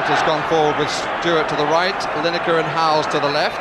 [0.00, 0.88] Stewart has gone forward with
[1.20, 1.92] Stewart to the right,
[2.24, 3.60] Lineker and Howells to the left.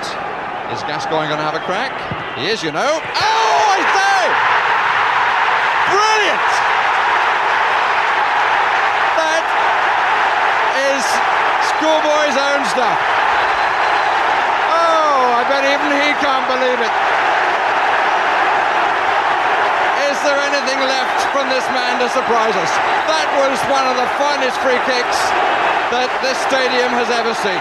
[0.72, 1.92] Is Gascoigne going to have a crack?
[2.40, 2.80] He is, you know.
[2.96, 4.24] Oh, I say!
[5.92, 6.50] Brilliant!
[9.20, 9.44] That
[10.80, 11.04] is
[11.76, 13.00] schoolboy's own stuff.
[14.80, 17.09] Oh, I bet even he can't believe it.
[20.20, 22.70] Is there anything left from this man to surprise us?
[23.08, 25.16] That was one of the finest free kicks
[25.96, 27.56] that this stadium has ever seen.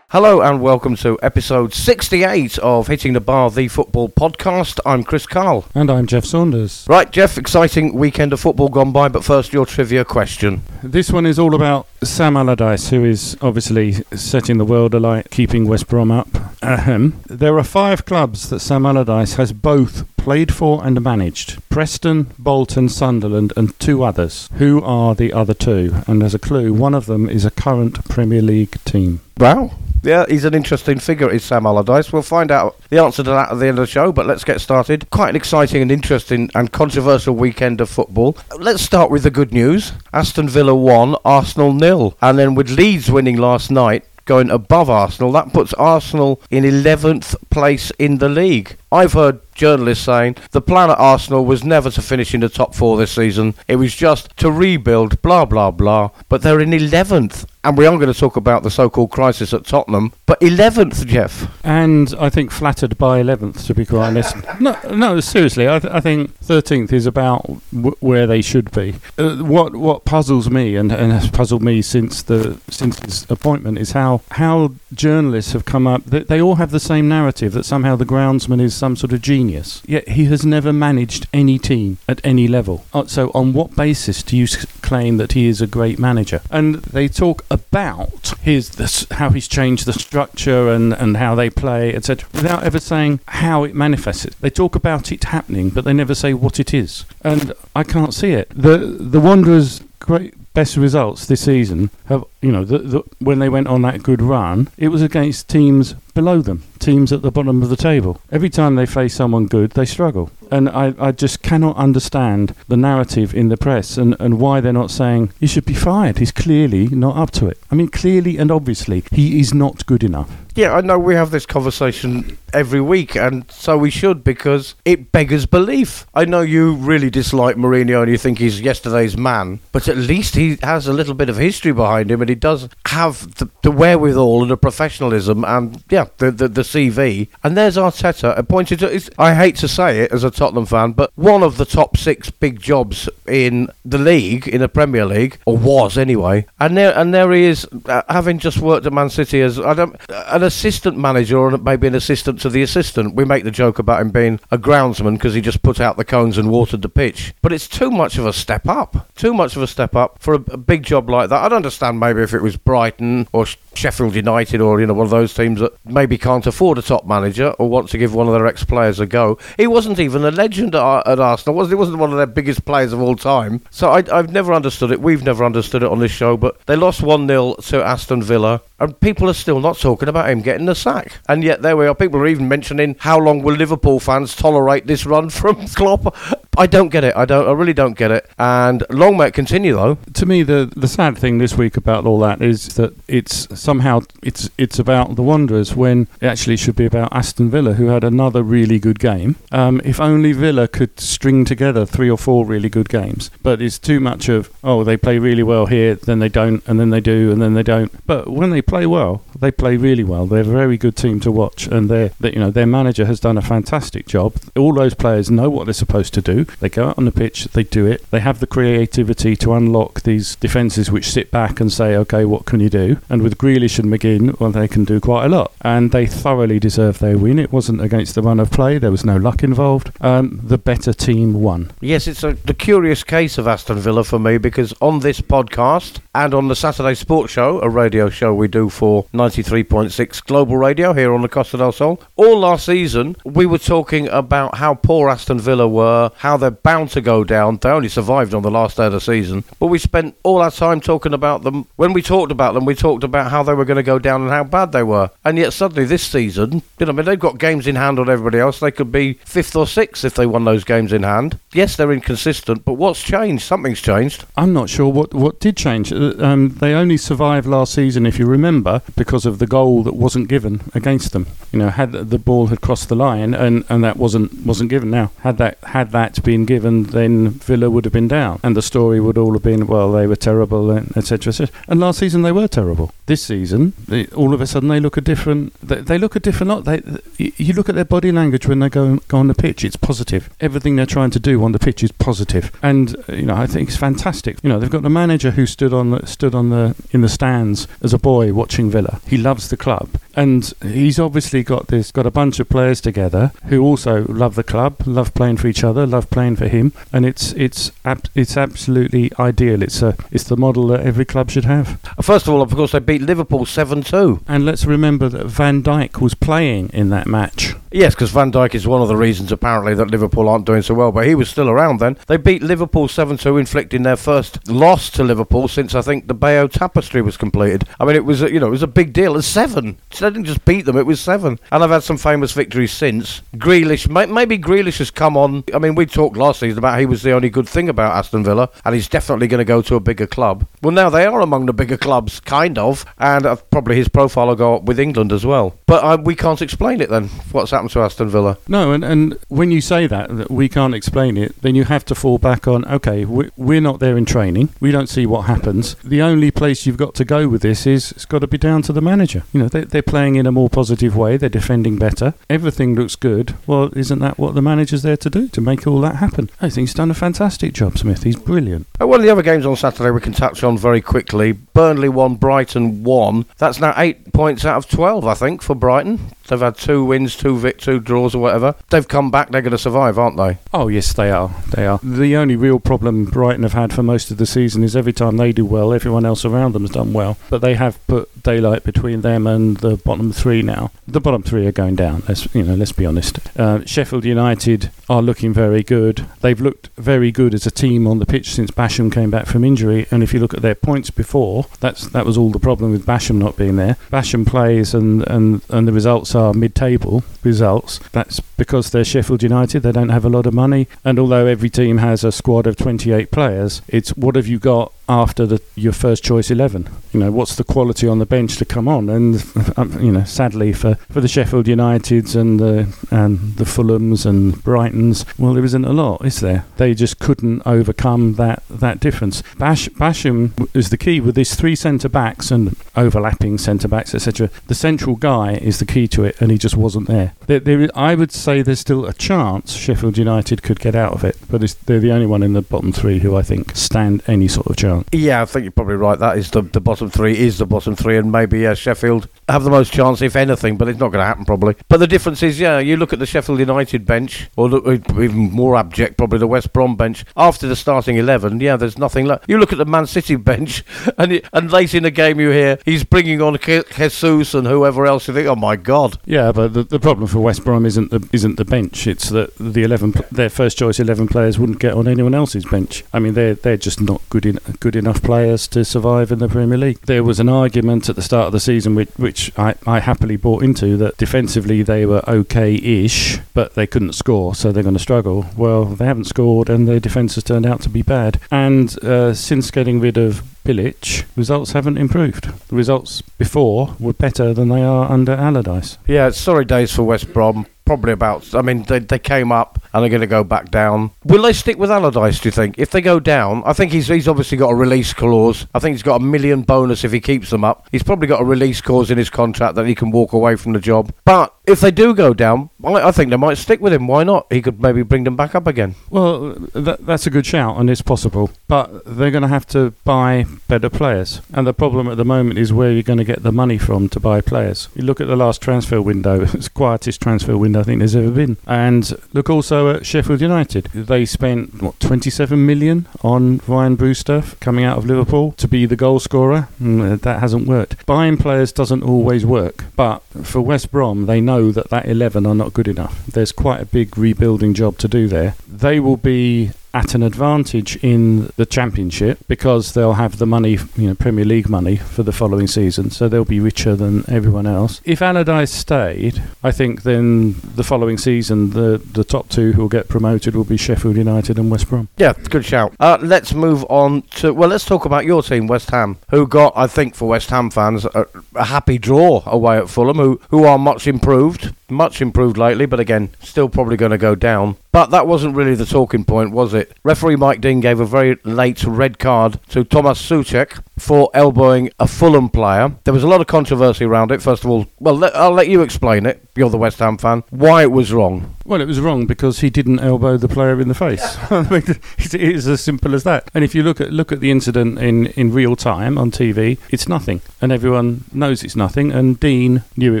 [0.08, 4.80] Hello and welcome to episode 68 of Hitting the Bar, the football podcast.
[4.86, 5.66] I'm Chris Karle.
[5.74, 6.86] And I'm Geoff Saunders.
[6.88, 10.62] Right, Geoff, exciting weekend of football gone by, but first your trivia question.
[10.82, 15.68] This one is all about Sam Allardyce, who is obviously setting the world alight, keeping
[15.68, 16.28] West Brom up.
[16.62, 17.20] Ahem.
[17.26, 22.86] There are five clubs that Sam Allardyce has both played for and managed Preston, Bolton,
[22.90, 24.50] Sunderland, and two others.
[24.58, 26.02] Who are the other two?
[26.06, 29.22] And as a clue, one of them is a current Premier League team.
[29.38, 29.70] Wow.
[30.02, 32.12] Yeah, he's an interesting figure, is Sam Allardyce.
[32.12, 34.44] We'll find out the answer to that at the end of the show, but let's
[34.44, 35.08] get started.
[35.08, 38.36] Quite an exciting and interesting and controversial weekend of football.
[38.58, 39.92] Let's start with the good news.
[40.12, 42.18] Aston Villa won, Arsenal nil.
[42.20, 47.34] And then with Leeds winning last night, going above Arsenal, that puts Arsenal in 11th
[47.48, 48.76] place in the league.
[48.90, 52.74] I've heard journalists saying the plan at Arsenal was never to finish in the top
[52.74, 53.54] four this season.
[53.66, 56.10] It was just to rebuild, blah, blah, blah.
[56.28, 57.44] But they're in 11th.
[57.64, 60.12] And we are going to talk about the so called crisis at Tottenham.
[60.26, 61.52] But 11th, Geoff.
[61.64, 64.36] And I think flattered by 11th, to be quite honest.
[64.60, 67.44] no, no, seriously, I, th- I think 13th is about
[67.74, 68.94] w- where they should be.
[69.18, 73.76] Uh, what what puzzles me, and, and has puzzled me since the since his appointment,
[73.78, 76.04] is how, how journalists have come up.
[76.04, 79.20] They, they all have the same narrative that somehow the groundsman is some sort of
[79.20, 79.82] genius.
[79.86, 82.84] Yet he has never managed any team at any level.
[82.94, 84.46] Uh, so, on what basis do you
[84.82, 86.40] claim that he is a great manager?
[86.50, 91.94] And they talk about his how he's changed the structure and, and how they play,
[91.94, 94.34] etc., without ever saying how it manifests.
[94.36, 97.04] They talk about it happening, but they never say what it is.
[97.22, 98.48] And I can't see it.
[98.50, 103.48] The the Wanderers' great best results this season have you know the, the, when they
[103.48, 107.62] went on that good run, it was against teams below them, teams at the bottom
[107.62, 108.20] of the table.
[108.32, 110.30] Every time they face someone good, they struggle.
[110.50, 114.72] And I, I just cannot understand the narrative in the press and, and why they're
[114.72, 116.18] not saying, he should be fired.
[116.18, 117.58] He's clearly not up to it.
[117.70, 120.30] I mean, clearly and obviously, he is not good enough.
[120.58, 125.12] Yeah, I know we have this conversation every week, and so we should because it
[125.12, 126.04] beggars belief.
[126.14, 130.34] I know you really dislike Mourinho and you think he's yesterday's man, but at least
[130.34, 133.70] he has a little bit of history behind him and he does have the, the
[133.70, 137.28] wherewithal and the professionalism and, yeah, the, the, the CV.
[137.44, 141.12] And there's Arteta appointed to, I hate to say it as a Tottenham fan, but
[141.14, 145.56] one of the top six big jobs in the league, in the Premier League, or
[145.56, 146.46] was anyway.
[146.58, 149.74] And there, and there he is, uh, having just worked at Man City as I
[149.74, 153.14] don't, an assistant manager or maybe an assistant to the assistant.
[153.14, 156.04] We make the joke about him being a groundsman because he just put out the
[156.04, 157.34] cones and watered the pitch.
[157.40, 159.14] But it's too much of a step up.
[159.14, 161.44] Too much of a step up for a, a big job like that.
[161.44, 165.10] I'd understand maybe if it was Brighton or Sheffield United or you know one of
[165.10, 168.32] those teams that maybe can't afford a top manager or want to give one of
[168.32, 169.38] their ex-players a go.
[169.56, 171.54] He wasn't even a legend at, at Arsenal.
[171.56, 171.78] Was he?
[171.78, 173.62] wasn't one of their biggest players of all time.
[173.70, 175.00] So I, I've never understood it.
[175.00, 176.36] We've never understood it on this show.
[176.36, 180.30] But they lost one 0 to Aston Villa, and people are still not talking about
[180.30, 181.20] him getting the sack.
[181.28, 181.94] And yet there we are.
[181.94, 186.14] People are even mentioning how long will Liverpool fans tolerate this run from Klopp.
[186.58, 187.16] I don't get it.
[187.16, 187.48] I don't.
[187.48, 188.28] I really don't get it.
[188.36, 189.96] And long may it continue though.
[190.14, 194.00] to me the the sad thing this week about all that is that it's somehow
[194.24, 198.02] it's it's about the Wanderers when it actually should be about Aston Villa who had
[198.02, 199.36] another really good game.
[199.52, 203.78] Um, if only Villa could string together three or four really good games, but it's
[203.78, 207.00] too much of oh they play really well here, then they don't, and then they
[207.00, 207.92] do, and then they don't.
[208.04, 210.26] But when they play well, they play really well.
[210.26, 213.20] They're a very good team to watch, and they're they, you know their manager has
[213.20, 214.34] done a fantastic job.
[214.56, 216.46] All those players know what they're supposed to do.
[216.60, 218.04] They go out on the pitch, they do it.
[218.10, 222.44] They have the creativity to unlock these defences which sit back and say, okay, what
[222.44, 222.98] can you do?
[223.08, 225.52] And with Grealish and McGinn, well, they can do quite a lot.
[225.60, 227.38] And they thoroughly deserve their win.
[227.38, 228.78] It wasn't against the run of play.
[228.78, 229.90] There was no luck involved.
[230.00, 231.70] Um, the better team won.
[231.80, 236.00] Yes, it's a, the curious case of Aston Villa for me because on this podcast
[236.14, 240.92] and on the Saturday Sports Show, a radio show we do for 93.6 Global Radio
[240.92, 242.00] here on the Costa del Sol.
[242.16, 246.90] All last season, we were talking about how poor Aston Villa were, how they're bound
[246.90, 247.58] to go down.
[247.58, 249.44] They only survived on the last day of the season.
[249.58, 251.66] But we spent all our time talking about them.
[251.76, 254.22] When we talked about them, we talked about how they were going to go down
[254.22, 255.10] and how bad they were.
[255.24, 258.08] And yet suddenly this season, you know, I mean, they've got games in hand on
[258.08, 258.60] everybody else.
[258.60, 261.38] They could be fifth or sixth if they won those games in hand.
[261.52, 263.42] Yes, they're inconsistent, but what's changed?
[263.42, 264.24] Something's changed.
[264.36, 265.92] I'm not sure what, what did change.
[265.92, 269.94] Uh, Um, they only survived last season, if you remember, because of the goal that
[269.94, 271.26] wasn't given against them.
[271.52, 274.90] You know, had the ball had crossed the line and, and that wasn't wasn't given.
[274.90, 278.62] Now, had that had that been given, then Villa would have been down, and the
[278.62, 281.30] story would all have been, well, they were terrible, etc.
[281.30, 281.48] etc.
[281.66, 282.92] And last season they were terrible.
[283.06, 285.54] This season, they, all of a sudden they look a different.
[285.60, 286.64] They, they look a different lot.
[286.64, 286.82] They,
[287.16, 289.64] you look at their body language when they go go on the pitch.
[289.64, 290.30] It's positive.
[290.40, 293.46] Everything they're trying to do on the pitch is positive, and uh, you know I
[293.46, 294.38] think it's fantastic.
[294.42, 297.08] You know they've got the manager who stood on the, stood on the in the
[297.08, 299.00] stands as a boy watching Villa.
[299.06, 303.32] He loves the club, and he's obviously got this got a bunch of players together
[303.46, 307.04] who also love the club, love playing for each other, love playing for him, and
[307.06, 309.62] it's it's ab- it's absolutely ideal.
[309.62, 311.80] It's a it's the model that every club should have.
[312.02, 314.22] First of all, of course, they beat Liverpool 7 2.
[314.28, 317.54] And let's remember that Van Dijk was playing in that match.
[317.70, 320.74] Yes, because Van Dijk is one of the reasons apparently that Liverpool aren't doing so
[320.74, 321.98] well, but he was still around then.
[322.06, 326.14] They beat Liverpool 7 2, inflicting their first loss to Liverpool since I think the
[326.14, 327.64] Bayeux Tapestry was completed.
[327.78, 329.16] I mean, it was, a, you know, it was a big deal.
[329.16, 329.78] It's seven.
[329.90, 331.38] So they didn't just beat them, it was seven.
[331.52, 333.20] And I've had some famous victories since.
[333.36, 335.44] Grealish, may, maybe Grealish has come on.
[335.52, 338.22] I mean, we talked last season about he was the only good thing about Aston
[338.22, 340.46] Villa, and he's definitely going to go to a bigger club.
[340.62, 344.28] Well, now they are among the bigger clubs, kind of, and uh, probably his profile
[344.28, 345.56] will go up with England as well.
[345.66, 348.38] But uh, we can't explain it then, what's happened to Aston Villa.
[348.46, 351.84] No, and, and when you say that, that we can't explain it, then you have
[351.86, 354.50] to fall back on, okay, we- we're not there in training.
[354.60, 355.74] We don't see what happens.
[355.82, 358.62] The only place you've got to go with this is it's got to be down
[358.62, 359.24] to the manager.
[359.32, 361.16] You know, they're playing in a more positive way.
[361.16, 362.14] They're defending better.
[362.30, 363.34] Everything looks good.
[363.48, 366.30] Well, isn't that what the manager's there to do, to make all that happen?
[366.40, 368.02] I think he's done a fantastic job, Smith.
[368.02, 368.66] He's brilliant.
[368.78, 371.32] One of the other games on Saturday we can touch on very quickly.
[371.32, 373.26] Burnley won, Brighton won.
[373.38, 375.98] That's now eight points out of 12, I think, for Brighton.
[376.28, 378.54] They've had two wins, two vic, two draws, or whatever.
[378.70, 379.30] They've come back.
[379.30, 380.38] They're going to survive, aren't they?
[380.52, 381.34] Oh yes, they are.
[381.54, 381.80] They are.
[381.82, 385.16] The only real problem Brighton have had for most of the season is every time
[385.16, 387.16] they do well, everyone else around them has done well.
[387.30, 390.70] But they have put daylight between them and the bottom three now.
[390.86, 392.02] The bottom three are going down.
[392.06, 392.54] Let's you know.
[392.54, 393.18] Let's be honest.
[393.38, 396.06] Uh, Sheffield United are looking very good.
[396.20, 399.44] They've looked very good as a team on the pitch since Basham came back from
[399.44, 399.86] injury.
[399.90, 402.86] And if you look at their points before, that's that was all the problem with
[402.86, 403.76] Basham not being there.
[403.90, 407.78] Basham plays and and and the results are mid-table results.
[407.92, 409.60] That's because they're Sheffield United.
[409.60, 412.56] They don't have a lot of money, and although every team has a squad of
[412.56, 416.68] 28 players, it's what have you got after the, your first choice 11?
[416.92, 418.88] You know, what's the quality on the bench to come on?
[418.88, 419.24] And
[419.56, 424.34] um, you know, sadly for, for the Sheffield Uniteds and the and the Fulhams and
[424.34, 426.44] Brightons, well, there isn't a lot, is there?
[426.56, 429.22] They just couldn't overcome that that difference.
[429.38, 434.30] Bash, Basham is the key with these three centre backs and overlapping centre backs, etc.
[434.46, 437.14] The central guy is the key to it, and he just wasn't there.
[437.26, 437.68] There, there.
[437.74, 441.40] I would say there's still a chance Sheffield United could get out of it, but
[441.66, 444.56] they're the only one in the bottom three who I think stand any sort of
[444.56, 444.77] chance.
[444.92, 445.98] Yeah, I think you're probably right.
[445.98, 449.44] That is the, the bottom three is the bottom three, and maybe yeah, Sheffield have
[449.44, 451.56] the most chance, if anything, but it's not going to happen probably.
[451.68, 455.00] But the difference is, yeah, you look at the Sheffield United bench, or the, uh,
[455.00, 457.04] even more abject, probably the West Brom bench.
[457.16, 459.28] After the starting eleven, yeah, there's nothing left.
[459.28, 460.64] You look at the Man City bench,
[460.96, 464.46] and it, and late in the game, you hear he's bringing on Je- Jesus and
[464.46, 465.08] whoever else.
[465.08, 468.06] You think, oh my God, Yeah, but the, the problem for West Brom isn't the
[468.12, 468.86] isn't the bench.
[468.86, 472.84] It's that the eleven their first choice eleven players wouldn't get on anyone else's bench.
[472.92, 476.28] I mean, they're they're just not good in, good enough players to survive in the
[476.28, 476.80] Premier League.
[476.82, 480.16] There was an argument at the start of the season, which, which I, I happily
[480.16, 484.80] bought into, that defensively they were okay-ish, but they couldn't score, so they're going to
[484.80, 485.26] struggle.
[485.36, 488.20] Well, they haven't scored, and their defence has turned out to be bad.
[488.30, 492.24] And uh, since getting rid of Bilic, results haven't improved.
[492.48, 495.76] The results before were better than they are under Allardyce.
[495.86, 497.46] Yeah, sorry days for West Brom.
[497.66, 498.34] Probably about.
[498.34, 500.90] I mean, they, they came up and they're going to go back down.
[501.04, 502.20] Will they stick with Allardyce?
[502.20, 502.58] Do you think?
[502.58, 505.46] If they go down, I think he's he's obviously got a release clause.
[505.54, 507.66] I think he's got a million bonus if he keeps them up.
[507.70, 510.52] He's probably got a release clause in his contract that he can walk away from
[510.52, 510.92] the job.
[511.04, 513.86] But if they do go down, I, I think they might stick with him.
[513.86, 514.26] Why not?
[514.30, 515.74] He could maybe bring them back up again.
[515.90, 518.30] Well, that, that's a good shout, and it's possible.
[518.46, 521.20] But they're going to have to buy better players.
[521.32, 523.88] And the problem at the moment is where you're going to get the money from
[523.90, 524.68] to buy players.
[524.74, 527.96] You look at the last transfer window, it's the quietest transfer window I think there's
[527.96, 528.36] ever been.
[528.46, 530.64] And look also also at Sheffield United.
[530.66, 535.76] They spent what 27 million on Ryan Brewster coming out of Liverpool to be the
[535.76, 536.48] goal scorer.
[536.60, 537.84] Mm, that hasn't worked.
[537.86, 542.34] Buying players doesn't always work, but for West Brom, they know that that 11 are
[542.34, 543.04] not good enough.
[543.06, 545.34] There's quite a big rebuilding job to do there.
[545.48, 550.86] They will be at an advantage in the championship because they'll have the money, you
[550.86, 554.80] know, Premier League money for the following season, so they'll be richer than everyone else.
[554.84, 559.68] If Allardyce stayed, I think then the following season the the top two who will
[559.68, 561.88] get promoted will be Sheffield United and West Brom.
[561.96, 562.72] Yeah, good shout.
[562.78, 566.52] Uh, let's move on to well, let's talk about your team, West Ham, who got,
[566.56, 568.06] I think, for West Ham fans, a,
[568.36, 572.80] a happy draw away at Fulham, who who are much improved, much improved lately, but
[572.80, 574.56] again, still probably going to go down.
[574.72, 576.72] But that wasn't really the talking point, was it?
[576.84, 581.86] Referee Mike Dean gave a very late red card to Thomas Soucek for elbowing a
[581.86, 582.72] Fulham player.
[582.84, 584.22] There was a lot of controversy around it.
[584.22, 586.22] First of all, well, let, I'll let you explain it.
[586.36, 587.24] You're the West Ham fan.
[587.30, 588.36] Why it was wrong?
[588.44, 591.18] Well, it was wrong because he didn't elbow the player in the face.
[591.30, 591.64] I mean,
[591.98, 593.30] it is as simple as that.
[593.34, 596.58] And if you look at look at the incident in, in real time on TV,
[596.70, 598.90] it's nothing, and everyone knows it's nothing.
[598.90, 600.00] And Dean knew it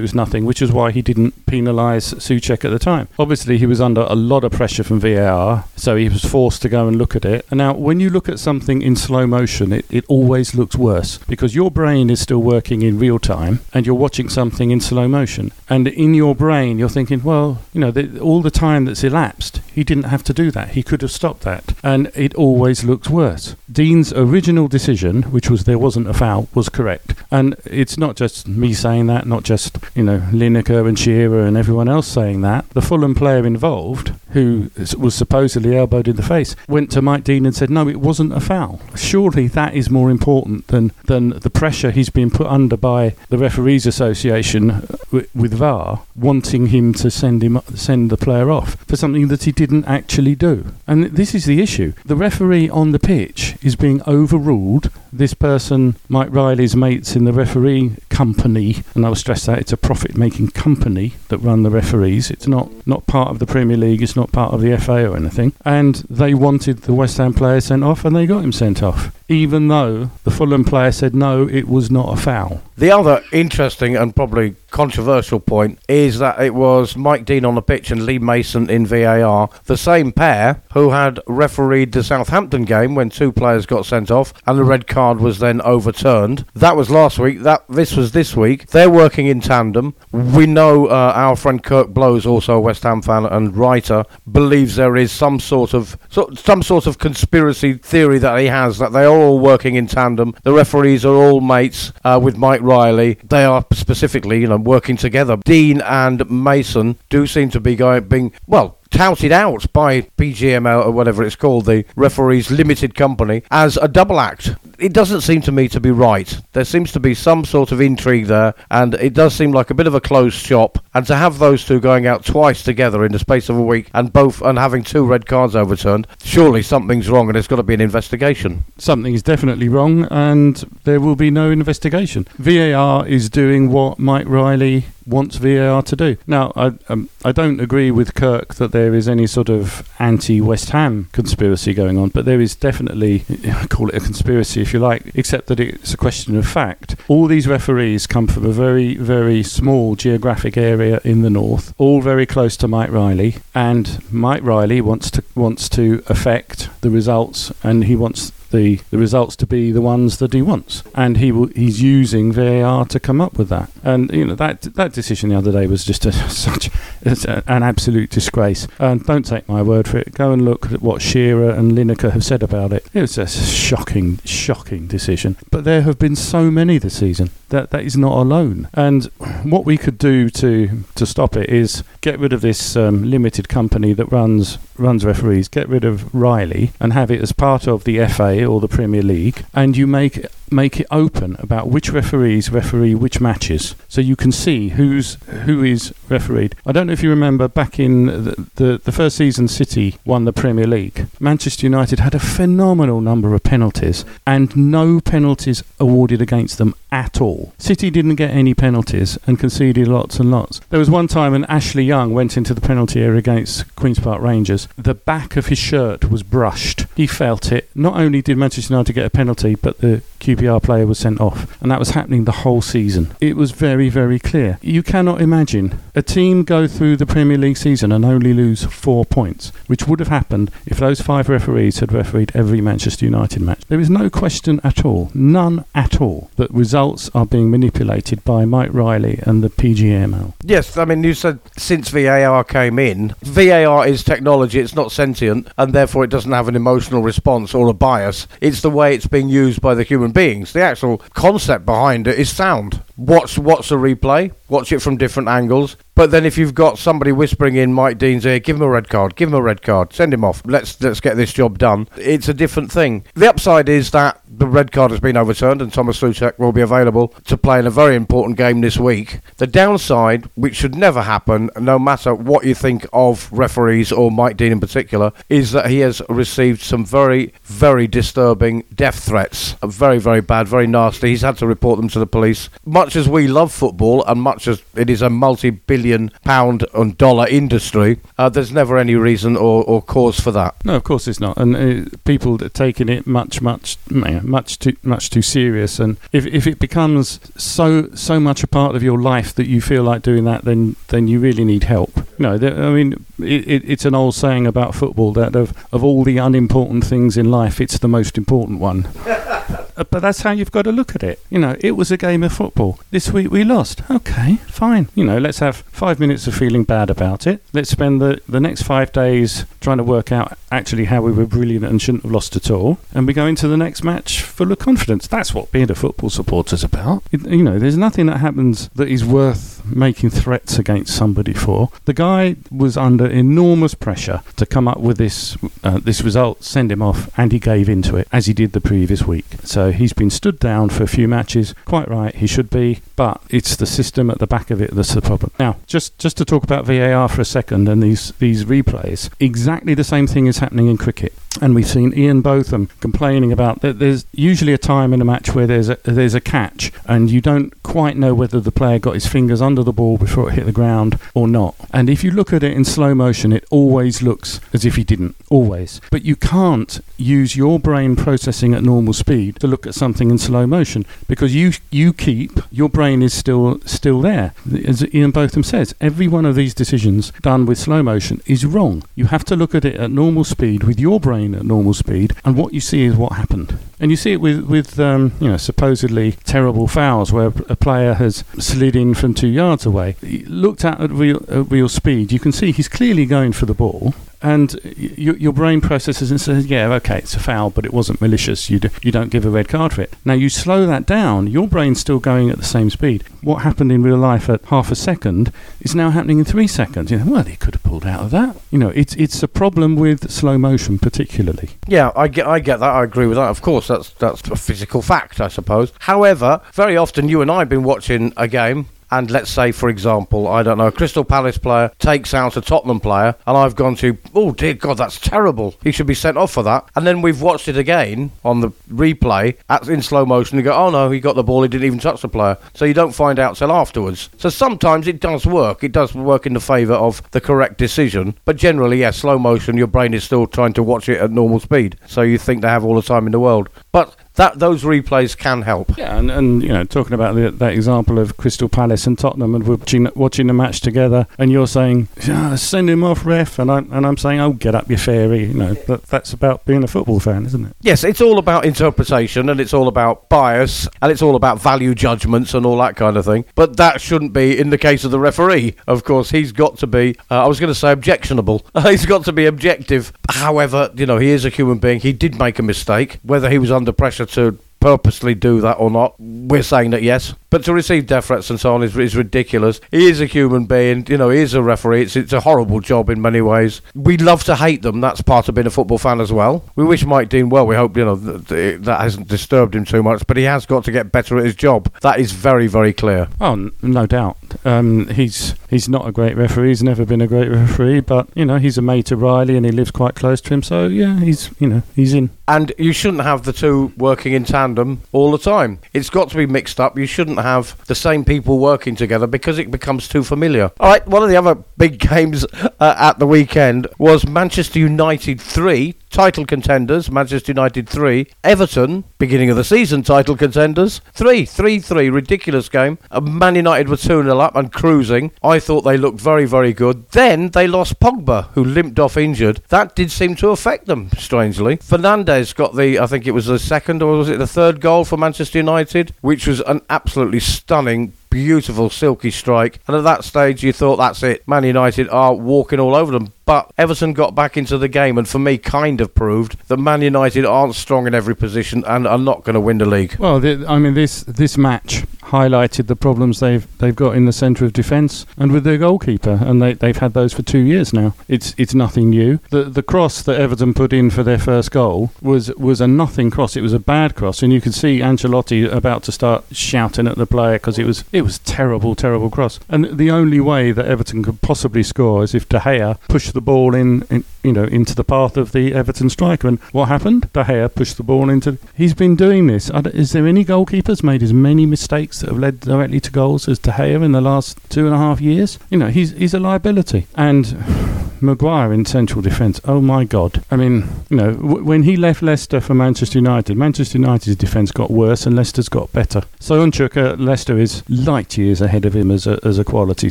[0.00, 3.08] was nothing, which is why he didn't penalise Soucek at the time.
[3.18, 6.68] Obviously, he was under a lot of pressure from VAR, so he was forced to
[6.68, 7.44] go and look at it.
[7.50, 11.18] And now, when you look at something in slow motion, it, it always looks worse
[11.28, 15.08] because your brain is still working in real time, and you're watching something in slow
[15.08, 19.04] motion, and in your brain you're thinking, well, you know, the, all the time that's
[19.04, 20.70] elapsed, he didn't have to do that.
[20.70, 23.56] He could have stopped that, and it always looks worse.
[23.70, 28.48] Dean's original decision, which was there wasn't a foul, was correct, and it's not just
[28.48, 32.68] me saying that, not just you know Lineker and Shearer and everyone else saying that.
[32.70, 37.46] The Fulham player involved, who was supposedly elbowed in the face, went to Mike Dean
[37.46, 41.50] and said, "No, it wasn't a foul." Surely that is more important than than the
[41.50, 47.10] pressure he's been put under by the referees association with, with VAR wanting him to
[47.10, 50.74] send him send the player off for something that he didn't actually do.
[50.86, 51.92] And this is the issue.
[52.04, 54.90] The referee on the pitch is being overruled.
[55.12, 59.72] This person, Mike Riley's mates in the referee company, and I will stress that it's
[59.72, 62.30] a profit-making company that run the referees.
[62.30, 64.02] It's not not part of the Premier League.
[64.02, 65.52] It's not part of the FA or anything.
[65.64, 69.14] And they wanted the West Ham player sent off, and they got him sent off,
[69.28, 72.62] even though the Fulham player said no, it was not a foul.
[72.78, 77.62] The other interesting and probably controversial point is that it was Mike Dean on the
[77.62, 82.94] pitch and Lee Mason in VAR, the same pair who had refereed the Southampton game
[82.94, 86.44] when two players got sent off and the red card was then overturned.
[86.54, 87.40] That was last week.
[87.40, 88.68] That this was this week.
[88.68, 89.94] They're working in tandem.
[90.12, 94.76] We know uh, our friend Kirk Blows, also a West Ham fan and writer, believes
[94.76, 98.92] there is some sort of so, some sort of conspiracy theory that he has that
[98.92, 100.34] they are all working in tandem.
[100.42, 103.18] The referees are all mates uh, with Mike Riley.
[103.24, 105.36] They are specifically, you know, working together.
[105.44, 110.90] Dean and Mason do seem to be going being well touted out by PGML or
[110.90, 114.54] whatever it's called, the referees limited company, as a double act.
[114.78, 116.40] It doesn't seem to me to be right.
[116.52, 119.74] There seems to be some sort of intrigue there, and it does seem like a
[119.74, 120.78] bit of a closed shop.
[120.94, 123.90] And to have those two going out twice together in the space of a week
[123.92, 127.62] and both and having two red cards overturned, surely something's wrong and there's got to
[127.62, 128.64] be an investigation.
[128.78, 132.26] something is definitely wrong and there will be no investigation.
[132.38, 136.16] VAR is doing what Mike Riley wants VAR to do.
[136.26, 140.40] Now, I, um, I don't agree with Kirk that there is any sort of anti
[140.40, 144.74] West Ham conspiracy going on, but there is definitely, I call it a conspiracy if
[144.74, 146.94] you like, except that it's a question of fact.
[147.08, 152.02] All these referees come from a very, very small geographic area in the north, all
[152.02, 157.50] very close to Mike Riley, and Mike Riley wants to wants to affect the results,
[157.62, 161.32] and he wants the, the results to be the ones that he wants, and he
[161.32, 163.70] will, he's using VAR to come up with that.
[163.82, 166.70] And you know that that decision the other day was just a, such
[167.04, 168.66] a, an absolute disgrace.
[168.78, 170.14] And don't take my word for it.
[170.14, 172.86] Go and look at what Shearer and Lineker have said about it.
[172.92, 175.36] It was a shocking, shocking decision.
[175.50, 178.68] But there have been so many this season that that is not alone.
[178.74, 179.04] And
[179.42, 183.48] what we could do to to stop it is get rid of this um, limited
[183.48, 185.48] company that runs runs referees.
[185.48, 189.02] Get rid of Riley and have it as part of the FA or the Premier
[189.02, 194.16] League, and you make make it open about which referees referee which matches, so you
[194.16, 195.14] can see who's
[195.44, 196.54] who is refereed.
[196.66, 200.24] I don't know if you remember back in the the, the first season, City won
[200.24, 201.06] the Premier League.
[201.20, 207.20] Manchester United had a phenomenal number of penalties, and no penalties awarded against them at
[207.20, 207.52] all.
[207.58, 210.60] City didn't get any penalties and conceded lots and lots.
[210.70, 214.22] There was one time when Ashley Young went into the penalty area against Queen's Park
[214.22, 214.68] Rangers.
[214.76, 216.86] The back of his shirt was brushed.
[216.94, 217.68] He felt it.
[217.74, 220.02] Not only did Manchester United get a penalty, but the
[220.38, 223.14] QPR player was sent off, and that was happening the whole season.
[223.20, 224.58] It was very, very clear.
[224.62, 229.04] You cannot imagine a team go through the Premier League season and only lose four
[229.04, 233.62] points, which would have happened if those five referees had refereed every Manchester United match.
[233.66, 238.44] There is no question at all, none at all, that results are being manipulated by
[238.44, 240.34] Mike Riley and the PGML.
[240.44, 245.48] Yes, I mean, you said since VAR came in, VAR is technology, it's not sentient,
[245.58, 248.28] and therefore it doesn't have an emotional response or a bias.
[248.40, 252.28] It's the way it's being used by the human The actual concept behind it is
[252.34, 252.82] sound.
[252.98, 255.76] Watch, watch a replay, watch it from different angles.
[255.94, 258.88] But then if you've got somebody whispering in Mike Dean's ear, give him a red
[258.88, 260.42] card, give him a red card, send him off.
[260.44, 261.88] Let's let's get this job done.
[261.96, 263.04] It's a different thing.
[263.14, 266.60] The upside is that the red card has been overturned and Thomas Soucek will be
[266.60, 269.20] available to play in a very important game this week.
[269.38, 274.36] The downside, which should never happen, no matter what you think of referees or Mike
[274.36, 279.56] Dean in particular, is that he has received some very, very disturbing death threats.
[279.64, 281.08] Very, very bad, very nasty.
[281.08, 282.50] He's had to report them to the police.
[282.64, 286.96] Much as we love football and much as it is a multi billion pound and
[286.98, 290.54] dollar industry, uh, there's never any reason or, or cause for that.
[290.64, 291.36] No, of course it's not.
[291.36, 295.78] And uh, people are taking it much, much, much too, much too serious.
[295.78, 299.60] And if, if it becomes so, so much a part of your life that you
[299.60, 301.90] feel like doing that, then, then you really need help.
[302.18, 306.04] No, I mean, it, it, it's an old saying about football that of, of all
[306.04, 308.88] the unimportant things in life, it's the most important one.
[309.78, 311.22] Uh, but that's how you've got to look at it.
[311.30, 312.80] You know, it was a game of football.
[312.90, 313.88] This week we lost.
[313.88, 314.88] Okay, fine.
[314.94, 317.42] You know, let's have five minutes of feeling bad about it.
[317.52, 321.26] Let's spend the, the next five days trying to work out actually how we were
[321.26, 322.78] brilliant and shouldn't have lost at all.
[322.92, 325.06] And we go into the next match full of confidence.
[325.06, 327.04] That's what being a football supporter's about.
[327.12, 331.70] You know, there's nothing that happens that is worth making threats against somebody for.
[331.84, 336.70] The guy was under enormous pressure to come up with this uh, this result, send
[336.72, 339.26] him off, and he gave into it as he did the previous week.
[339.44, 341.54] So he's been stood down for a few matches.
[341.64, 344.94] Quite right, he should be, but it's the system at the back of it that's
[344.94, 345.32] the problem.
[345.38, 349.74] Now, just just to talk about VAR for a second and these these replays, exactly
[349.74, 353.78] the same thing is happening in cricket and we've seen Ian Botham complaining about that
[353.78, 357.20] there's usually a time in a match where there's a there's a catch and you
[357.20, 360.46] don't quite know whether the player got his fingers under the ball before it hit
[360.46, 361.54] the ground or not.
[361.72, 364.84] And if you look at it in slow motion it always looks as if he
[364.84, 365.80] didn't always.
[365.90, 370.18] But you can't use your brain processing at normal speed to look at something in
[370.18, 374.32] slow motion because you you keep your brain is still still there.
[374.66, 378.82] As Ian Botham says, every one of these decisions done with slow motion is wrong.
[378.94, 382.14] You have to look at it at normal speed with your brain at normal speed,
[382.24, 383.58] and what you see is what happened.
[383.80, 387.94] And you see it with with um, you know supposedly terrible fouls where a player
[387.94, 389.96] has slid in from two yards away.
[390.00, 393.46] He Looked at at real at real speed, you can see he's clearly going for
[393.46, 397.64] the ball, and y- your brain processes and says, "Yeah, okay, it's a foul, but
[397.64, 398.50] it wasn't malicious.
[398.50, 401.28] You do, you don't give a red card for it." Now you slow that down,
[401.28, 403.04] your brain's still going at the same speed.
[403.22, 406.90] What happened in real life at half a second is now happening in three seconds.
[406.90, 408.36] You know, well, he could have pulled out of that.
[408.50, 411.50] You know, it's it's a problem with slow motion, particularly.
[411.66, 412.70] Yeah, I get I get that.
[412.70, 413.28] I agree with that.
[413.30, 415.72] Of course, that's that's a physical fact, I suppose.
[415.80, 419.68] However, very often you and I have been watching a game and let's say, for
[419.68, 423.56] example, I don't know, a Crystal Palace player takes out a Tottenham player, and I've
[423.56, 425.54] gone to, oh dear God, that's terrible.
[425.62, 426.68] He should be sent off for that.
[426.76, 430.52] And then we've watched it again on the replay at, in slow motion and go,
[430.52, 432.38] oh no, he got the ball, he didn't even touch the player.
[432.54, 434.10] So you don't find out till afterwards.
[434.18, 435.62] So sometimes it does work.
[435.64, 438.14] It does work in the favour of the correct decision.
[438.24, 441.40] But generally, yeah, slow motion, your brain is still trying to watch it at normal
[441.40, 441.76] speed.
[441.86, 443.48] So you think they have all the time in the world.
[443.72, 445.78] But that those replays can help.
[445.78, 449.34] Yeah, and, and you know, talking about the, that example of Crystal Palace and Tottenham,
[449.34, 453.50] and watching watching the match together, and you're saying, yeah, send him off, ref, and
[453.50, 455.26] I'm and I'm saying, oh, get up, your fairy.
[455.26, 457.56] You know, that, that's about being a football fan, isn't it?
[457.60, 461.74] Yes, it's all about interpretation, and it's all about bias, and it's all about value
[461.74, 463.24] judgments and all that kind of thing.
[463.36, 465.54] But that shouldn't be in the case of the referee.
[465.68, 466.96] Of course, he's got to be.
[467.08, 468.44] Uh, I was going to say objectionable.
[468.64, 469.92] he's got to be objective.
[470.10, 471.78] However, you know, he is a human being.
[471.78, 472.98] He did make a mistake.
[473.04, 475.94] Whether he was under pressure to purposely do that or not.
[475.98, 477.14] We're saying that yes.
[477.30, 479.60] But to receive death threats and so on is, is ridiculous.
[479.70, 481.82] He is a human being, you know, he is a referee.
[481.82, 483.60] It's, it's a horrible job in many ways.
[483.74, 484.80] We love to hate them.
[484.80, 486.44] That's part of being a football fan as well.
[486.56, 487.46] We wish Mike Dean well.
[487.46, 490.64] We hope, you know, that, that hasn't disturbed him too much, but he has got
[490.64, 491.70] to get better at his job.
[491.82, 493.08] That is very, very clear.
[493.20, 494.16] Oh, no doubt.
[494.46, 496.48] Um, he's he's not a great referee.
[496.48, 499.44] He's never been a great referee, but, you know, he's a mate of Riley and
[499.44, 500.42] he lives quite close to him.
[500.42, 502.08] So, yeah, he's, you know, he's in.
[502.26, 504.47] And you shouldn't have the two working in tandem
[504.92, 505.60] all the time.
[505.74, 506.78] It's got to be mixed up.
[506.78, 510.50] You shouldn't have the same people working together because it becomes too familiar.
[510.60, 515.20] All right, one of the other big games uh, at the weekend was Manchester United
[515.20, 518.06] 3, title contenders, Manchester United 3.
[518.24, 521.24] Everton, beginning of the season, title contenders 3.
[521.24, 521.90] 3 3.
[521.90, 522.78] Ridiculous game.
[522.90, 525.12] Uh, Man United were 2 0 up and cruising.
[525.22, 526.88] I thought they looked very, very good.
[526.90, 529.42] Then they lost Pogba, who limped off injured.
[529.48, 531.56] That did seem to affect them, strangely.
[531.58, 534.84] Fernandes got the, I think it was the second or was it the third goal
[534.84, 540.42] for Manchester United, which was an absolutely stunning beautiful silky strike and at that stage
[540.42, 544.36] you thought that's it man united are walking all over them but everton got back
[544.36, 547.94] into the game and for me kind of proved that man united aren't strong in
[547.94, 551.02] every position and are not going to win the league Well, the, I mean, this
[551.02, 555.44] this match highlighted the problems they've they've got in the centre of defence and with
[555.44, 557.94] their goalkeeper, and they they've had those for two years now.
[558.08, 559.20] It's it's nothing new.
[559.30, 563.10] The the cross that Everton put in for their first goal was was a nothing
[563.10, 563.36] cross.
[563.36, 566.96] It was a bad cross, and you could see Ancelotti about to start shouting at
[566.96, 569.38] the player because it was it was terrible, terrible cross.
[569.48, 573.24] And the only way that Everton could possibly score is if De Gea pushed the
[573.24, 576.28] ball in, in you know into the path of the Everton striker.
[576.28, 577.12] And what happened?
[577.12, 578.38] De Gea pushed the ball into.
[578.54, 579.50] He's been doing this.
[579.74, 583.38] Is there any goalkeepers made as many mistakes that have led directly to goals as
[583.38, 585.38] De Gea in the last two and a half years?
[585.50, 586.86] You know, he's he's a liability.
[586.94, 587.36] And
[588.00, 589.40] Maguire in central defence.
[589.44, 590.22] Oh my God!
[590.30, 594.52] I mean, you know, w- when he left Leicester for Manchester United, Manchester United's defence
[594.52, 596.02] got worse and Leicester's got better.
[596.20, 599.90] Soyuncu Leicester is light years ahead of him as a, as a quality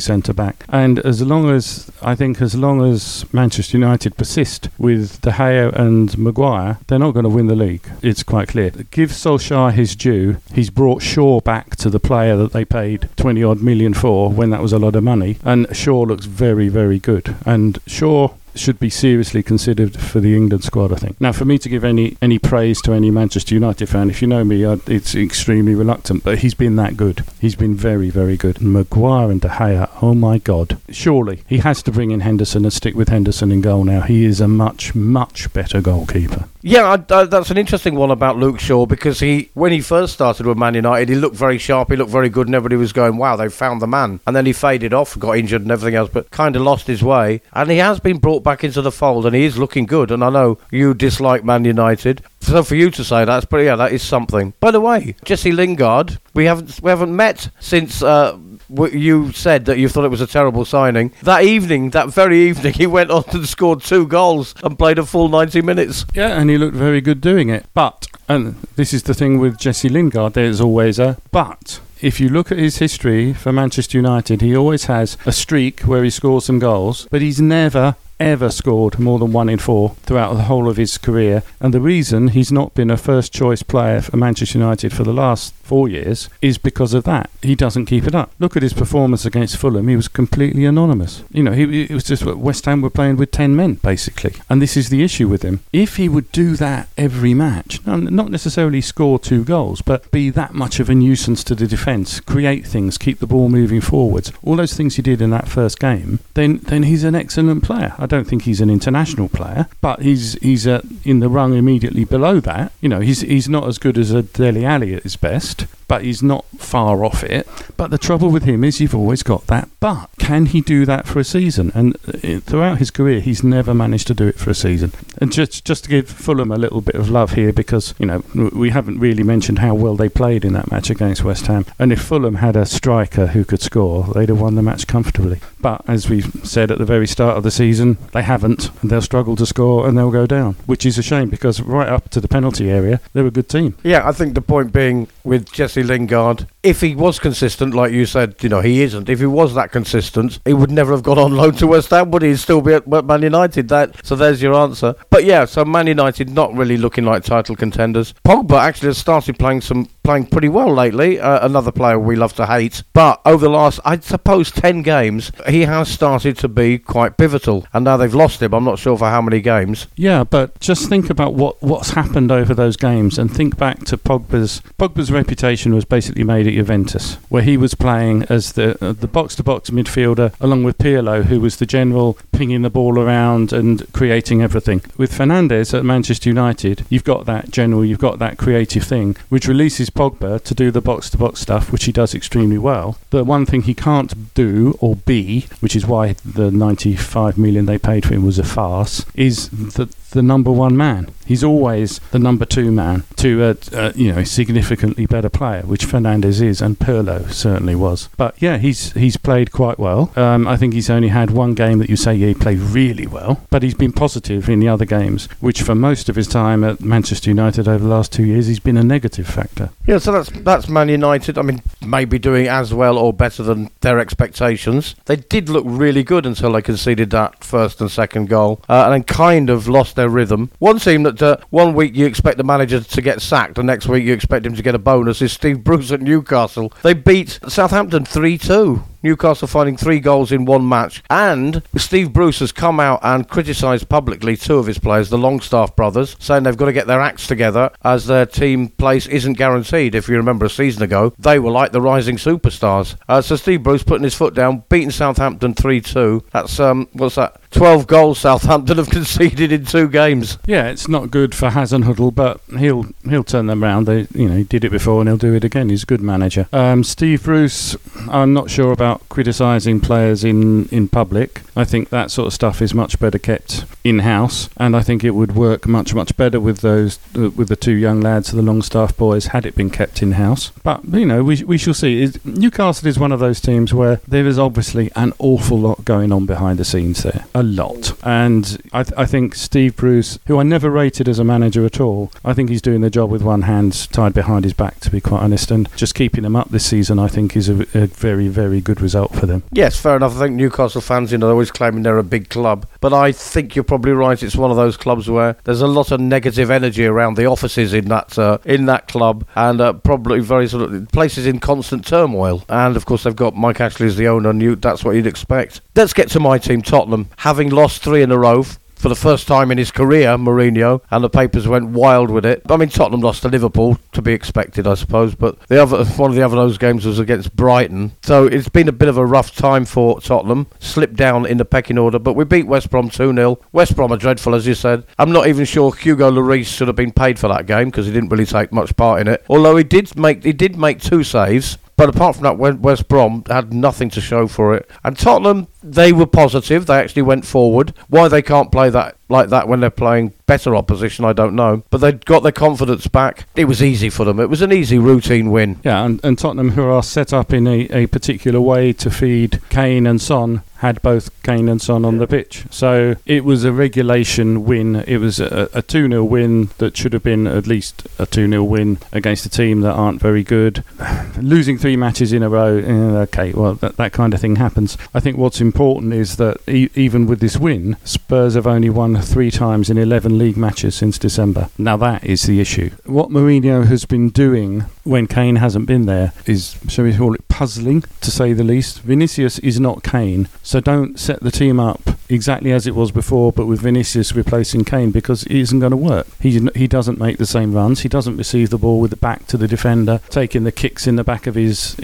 [0.00, 0.64] centre back.
[0.70, 5.72] And as long as I think, as long as Manchester United persist with De Gea
[5.74, 7.88] and Maguire, they're not going to win the league.
[8.02, 8.70] It's quite clear.
[8.70, 10.38] Give Solskjaer his due.
[10.52, 14.50] He's brought Shaw back to the player that they paid 20 odd million for when
[14.50, 15.38] that was a lot of money.
[15.44, 17.36] And Shaw looks very, very good.
[17.44, 21.20] And Shaw should be seriously considered for the England squad, I think.
[21.20, 24.28] Now, for me to give any any praise to any Manchester United fan, if you
[24.28, 27.24] know me, I, it's extremely reluctant, but he's been that good.
[27.40, 28.60] He's been very, very good.
[28.60, 30.78] Maguire and De Gea, oh my God.
[30.90, 34.02] Surely he has to bring in Henderson and stick with Henderson in goal now.
[34.02, 36.48] He is a much, much better goalkeeper.
[36.60, 40.14] Yeah, I, I, that's an interesting one about Luke Shaw because he, when he first
[40.14, 42.92] started with Man United, he looked very sharp, he looked very good, and everybody was
[42.92, 45.94] going, "Wow, they found the man." And then he faded off, got injured, and everything
[45.94, 47.42] else, but kind of lost his way.
[47.52, 50.10] And he has been brought back into the fold, and he is looking good.
[50.10, 53.76] And I know you dislike Man United, so for you to say that's, but yeah,
[53.76, 54.52] that is something.
[54.58, 58.02] By the way, Jesse Lingard, we haven't we haven't met since.
[58.02, 58.36] Uh,
[58.68, 61.12] you said that you thought it was a terrible signing.
[61.22, 65.06] That evening, that very evening, he went on and scored two goals and played a
[65.06, 66.04] full 90 minutes.
[66.14, 67.66] Yeah, and he looked very good doing it.
[67.74, 71.80] But, and this is the thing with Jesse Lingard, there's always a but.
[72.00, 76.04] If you look at his history for Manchester United, he always has a streak where
[76.04, 80.34] he scores some goals, but he's never ever scored more than one in four throughout
[80.34, 81.42] the whole of his career.
[81.60, 85.12] And the reason he's not been a first choice player for Manchester United for the
[85.12, 87.30] last four years is because of that.
[87.42, 88.32] He doesn't keep it up.
[88.38, 89.88] Look at his performance against Fulham.
[89.88, 91.22] He was completely anonymous.
[91.30, 94.34] You know, he, it was just what West Ham were playing with 10 men, basically.
[94.48, 95.60] And this is the issue with him.
[95.72, 100.54] If he would do that every match, not necessarily score two goals, but be that
[100.54, 104.56] much of a nuisance to the defence, create things, keep the ball moving forwards, all
[104.56, 107.94] those things he did in that first game, then, then he's an excellent player.
[107.98, 112.04] I don't think he's an international player, but he's he's uh, in the rung immediately
[112.04, 112.72] below that.
[112.80, 116.04] You know, he's he's not as good as a Dele Alli at his best, but
[116.04, 117.48] he's not far off it.
[117.76, 119.68] But the trouble with him is you've always got that.
[119.80, 121.72] But can he do that for a season?
[121.74, 124.92] And uh, throughout his career, he's never managed to do it for a season.
[125.18, 128.22] And just just to give Fulham a little bit of love here, because you know
[128.52, 131.64] we haven't really mentioned how well they played in that match against West Ham.
[131.78, 135.40] And if Fulham had a striker who could score, they'd have won the match comfortably.
[135.60, 138.70] But as we said at the very start of the season, they haven't.
[138.82, 141.88] And they'll struggle to score and they'll go down, which is a shame because right
[141.88, 143.76] up to the penalty area, they're a good team.
[143.82, 148.06] Yeah, I think the point being with Jesse Lingard, if he was consistent, like you
[148.06, 149.08] said, you know, he isn't.
[149.08, 152.10] If he was that consistent, he would never have gone on loan to West Ham,
[152.10, 152.28] would he?
[152.28, 153.68] He'd still be at Man United.
[153.68, 154.94] That so there's your answer.
[155.10, 158.14] But yeah, so Man United not really looking like title contenders.
[158.24, 161.20] Pogba actually has started playing some playing pretty well lately.
[161.20, 165.30] Uh, another player we love to hate, but over the last, I suppose, ten games,
[165.46, 167.66] he has started to be quite pivotal.
[167.74, 168.54] And now they've lost him.
[168.54, 169.86] I'm not sure for how many games.
[169.96, 173.98] Yeah, but just think about what what's happened over those games, and think back to
[173.98, 178.94] Pogba's Pogba's reputation was basically made at Juventus, where he was playing as the uh,
[178.94, 182.98] the box to box midfielder, along with Pirlo, who was the general pinging the ball
[182.98, 184.80] around and creating everything.
[184.96, 189.46] With Fernandes at Manchester United, you've got that general, you've got that creative thing, which
[189.46, 192.98] releases Pogba to do the box to box stuff, which he does extremely well.
[193.10, 197.78] The one thing he can't do or be, which is why the 95 million they
[197.78, 201.10] paid for him was a farce, is the the number one man.
[201.26, 205.86] He's always the number two man to a, a you know significantly better player, which
[205.86, 208.08] Fernandes is, and Pirlo certainly was.
[208.16, 210.10] But yeah, he's he's played quite well.
[210.16, 213.06] Um, I think he's only had one game that you say yeah, he played really
[213.06, 216.64] well, but he's been positive in the other games, which for most of his time
[216.64, 219.68] at Manchester United over the last two years, he's been a negative factor.
[219.86, 221.36] Yeah, so that's that's Man United.
[221.36, 224.94] I mean, maybe doing as well or better than their expectations.
[225.04, 228.94] They did look really good until they conceded that first and second goal, uh, and
[228.94, 230.50] then kind of lost their rhythm.
[230.58, 233.86] One team that uh, one week you expect the manager to get sacked, the next
[233.86, 236.72] week you expect him to get a bonus is Steve Bruce at Newcastle.
[236.82, 238.84] They beat Southampton 3 2.
[239.02, 241.02] Newcastle finding three goals in one match.
[241.08, 245.76] And Steve Bruce has come out and criticised publicly two of his players, the Longstaff
[245.76, 249.94] brothers, saying they've got to get their acts together as their team place isn't guaranteed.
[249.94, 252.96] If you remember a season ago, they were like the rising superstars.
[253.08, 256.24] Uh, so Steve Bruce putting his foot down, beating Southampton 3 2.
[256.32, 257.40] That's, um, what's that?
[257.50, 260.38] 12 goals Southampton have conceded in two games.
[260.46, 263.86] Yeah, it's not good for Hasenhüttl, but he'll he'll turn them around.
[263.86, 265.68] They, you know, he did it before and he'll do it again.
[265.68, 266.48] He's a good manager.
[266.52, 267.76] Um, Steve Bruce,
[268.08, 271.42] I'm not sure about criticising players in, in public.
[271.56, 275.02] I think that sort of stuff is much better kept in house, and I think
[275.02, 278.42] it would work much much better with those uh, with the two young lads, the
[278.42, 280.50] Longstaff boys, had it been kept in house.
[280.62, 282.10] But you know, we we shall see.
[282.24, 286.26] Newcastle is one of those teams where there is obviously an awful lot going on
[286.26, 287.92] behind the scenes there a lot.
[288.04, 291.80] And I, th- I think Steve Bruce, who I never rated as a manager at
[291.80, 294.90] all, I think he's doing the job with one hand tied behind his back, to
[294.90, 295.50] be quite honest.
[295.50, 298.80] And just keeping them up this season, I think, is a, a very, very good
[298.80, 299.44] result for them.
[299.52, 300.16] Yes, fair enough.
[300.16, 302.66] I think Newcastle fans, you know, always claiming they're a big club.
[302.80, 304.20] But I think you're probably right.
[304.20, 307.72] It's one of those clubs where there's a lot of negative energy around the offices
[307.72, 311.86] in that uh, in that club, and uh, probably very sort of places in constant
[311.86, 312.44] turmoil.
[312.48, 315.06] And of course, they've got Mike Ashley as the owner, and you, that's what you'd
[315.06, 315.60] expect.
[315.76, 318.42] Let's get to my team, Tottenham having lost three in a row
[318.74, 322.40] for the first time in his career, Mourinho, and the papers went wild with it.
[322.48, 326.08] I mean, Tottenham lost to Liverpool, to be expected, I suppose, but the other one
[326.08, 327.92] of the other those games was against Brighton.
[328.02, 331.44] So it's been a bit of a rough time for Tottenham, slipped down in the
[331.44, 333.38] pecking order, but we beat West Brom 2 0.
[333.52, 334.84] West Brom are dreadful, as you said.
[334.98, 337.92] I'm not even sure Hugo Lloris should have been paid for that game because he
[337.92, 339.22] didn't really take much part in it.
[339.28, 341.58] Although he did make he did make two saves.
[341.78, 344.68] But apart from that, West Brom had nothing to show for it.
[344.82, 346.66] And Tottenham, they were positive.
[346.66, 347.74] They actually went forward.
[347.88, 351.62] Why they can't play that like that when they're playing better opposition, I don't know.
[351.70, 353.26] But they got their confidence back.
[353.34, 354.20] It was easy for them.
[354.20, 355.60] It was an easy routine win.
[355.64, 359.40] Yeah, and, and Tottenham, who are set up in a, a particular way to feed
[359.48, 362.44] Kane and Son, had both Kane and Son on the pitch.
[362.50, 364.76] So it was a regulation win.
[364.76, 368.28] It was a, a 2 0 win that should have been at least a 2
[368.28, 370.64] 0 win against a team that aren't very good.
[371.20, 374.76] Losing three matches in a row, eh, okay, well, that, that kind of thing happens.
[374.92, 379.00] I think what's important is that e- even with this win, Spurs have only won
[379.00, 381.48] three times in 11 league matches since December.
[381.56, 382.70] Now that is the issue.
[382.84, 387.28] What Mourinho has been doing when Kane hasn't been there is, shall we call it,
[387.28, 388.80] puzzling to say the least.
[388.80, 393.32] Vinicius is not Kane, so don't set the team up exactly as it was before,
[393.32, 396.06] but with Vinicius replacing Kane because it isn't going to work.
[396.20, 397.80] He he doesn't make the same runs.
[397.80, 400.96] He doesn't receive the ball with the back to the defender, taking the kicks in
[400.96, 401.76] the back of his